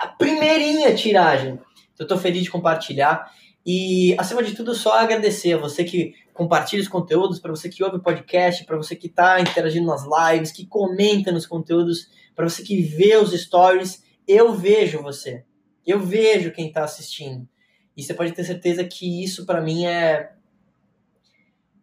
A 0.00 0.06
primeirinha 0.08 0.94
tiragem. 0.94 1.58
Eu 1.98 2.04
estou 2.04 2.18
feliz 2.18 2.42
de 2.42 2.50
compartilhar. 2.50 3.30
E, 3.64 4.14
acima 4.18 4.42
de 4.42 4.54
tudo, 4.54 4.74
só 4.74 4.98
agradecer 4.98 5.52
a 5.52 5.58
você 5.58 5.84
que 5.84 6.14
compartilha 6.34 6.82
os 6.82 6.88
conteúdos, 6.88 7.38
para 7.38 7.52
você 7.52 7.68
que 7.68 7.82
ouve 7.84 7.96
o 7.96 8.02
podcast, 8.02 8.64
para 8.64 8.76
você 8.76 8.96
que 8.96 9.06
está 9.06 9.40
interagindo 9.40 9.86
nas 9.86 10.02
lives, 10.02 10.50
que 10.50 10.66
comenta 10.66 11.30
nos 11.30 11.46
conteúdos, 11.46 12.08
para 12.34 12.48
você 12.48 12.62
que 12.62 12.82
vê 12.82 13.16
os 13.16 13.30
stories. 13.32 14.02
Eu 14.26 14.52
vejo 14.52 15.00
você. 15.00 15.44
Eu 15.86 16.00
vejo 16.00 16.52
quem 16.52 16.68
está 16.68 16.84
assistindo. 16.84 17.48
E 17.96 18.02
você 18.02 18.14
pode 18.14 18.32
ter 18.32 18.44
certeza 18.44 18.84
que 18.84 19.22
isso, 19.22 19.46
para 19.46 19.60
mim, 19.60 19.84
é, 19.84 20.32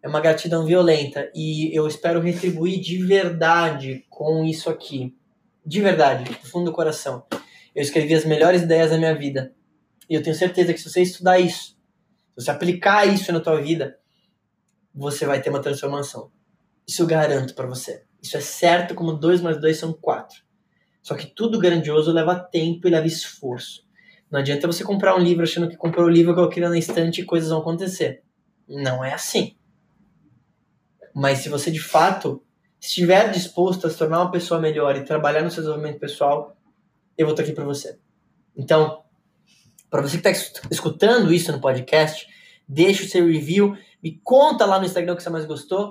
é 0.02 0.08
uma 0.08 0.20
gratidão 0.20 0.66
violenta. 0.66 1.32
E 1.34 1.74
eu 1.74 1.88
espero 1.88 2.20
retribuir 2.20 2.82
de 2.82 2.98
verdade 3.06 4.06
com 4.10 4.44
isso 4.44 4.70
aqui. 4.70 5.16
De 5.66 5.80
verdade, 5.82 6.26
do 6.26 6.48
fundo 6.48 6.72
do 6.72 6.76
coração. 6.76 7.24
Eu 7.74 7.84
escrevi 7.84 8.16
as 8.16 8.26
melhores 8.26 8.64
ideias 8.64 8.90
da 8.90 8.98
minha 8.98 9.16
vida 9.16 9.54
e 10.10 10.16
eu 10.16 10.24
tenho 10.24 10.36
certeza 10.36 10.74
que 10.74 10.80
se 10.80 10.90
você 10.90 11.02
estudar 11.02 11.40
isso, 11.40 11.78
se 12.38 12.46
você 12.46 12.52
aplicar 12.52 13.06
isso 13.06 13.32
na 13.32 13.40
tua 13.40 13.62
vida, 13.62 14.00
você 14.94 15.26
vai 15.26 15.42
ter 15.42 15.50
uma 15.50 15.62
transformação. 15.62 16.32
Isso 16.88 17.04
eu 17.04 17.08
garanto 17.08 17.54
para 17.54 17.68
você. 17.68 18.04
Isso 18.22 18.36
é 18.36 18.42
certo 18.42 18.96
como 18.96 19.14
2 19.14 19.42
mais 19.42 19.62
2 19.62 19.78
são 19.78 19.94
4. 19.94 20.42
Só 21.02 21.16
que 21.16 21.28
tudo 21.28 21.60
grandioso 21.60 22.12
leva 22.12 22.36
tempo 22.36 22.88
e 22.88 22.92
leva 22.92 23.06
esforço. 23.06 23.88
Não 24.32 24.40
adianta 24.40 24.68
você 24.68 24.84
comprar 24.84 25.16
um 25.16 25.20
livro 25.20 25.44
achando 25.44 25.70
que 25.70 25.78
comprou 25.78 26.06
o 26.06 26.10
livro, 26.10 26.36
coloquei 26.36 26.62
na 26.62 26.78
estante 26.78 27.22
e 27.22 27.26
coisas 27.26 27.50
vão 27.50 27.60
acontecer. 27.60 28.24
Não 28.68 29.04
é 29.04 29.14
assim. 29.14 29.56
Mas 31.14 31.40
se 31.40 31.50
você 31.50 31.72
de 31.72 31.80
fato 31.80 32.44
estiver 32.80 33.32
disposto 33.32 33.86
a 33.86 33.90
se 33.90 33.98
tornar 33.98 34.22
uma 34.22 34.32
pessoa 34.32 34.60
melhor 34.60 34.96
e 34.96 35.04
trabalhar 35.04 35.44
no 35.44 35.52
seu 35.52 35.62
desenvolvimento 35.62 36.00
pessoal, 36.00 36.56
eu 37.18 37.26
vou 37.26 37.34
estar 37.34 37.44
aqui 37.44 37.54
para 37.54 37.66
você. 37.66 38.00
Então, 38.56 39.04
para 39.90 40.02
você 40.02 40.18
que 40.18 40.30
está 40.30 40.62
escutando 40.70 41.34
isso 41.34 41.52
no 41.52 41.60
podcast, 41.60 42.28
deixa 42.68 43.04
o 43.04 43.08
seu 43.08 43.26
review, 43.26 43.78
me 44.02 44.20
conta 44.24 44.66
lá 44.66 44.80
no 44.80 44.86
Instagram 44.86 45.14
o 45.14 45.18
que 45.18 45.24
você 45.24 45.30
mais 45.30 45.46
gostou 45.46 45.88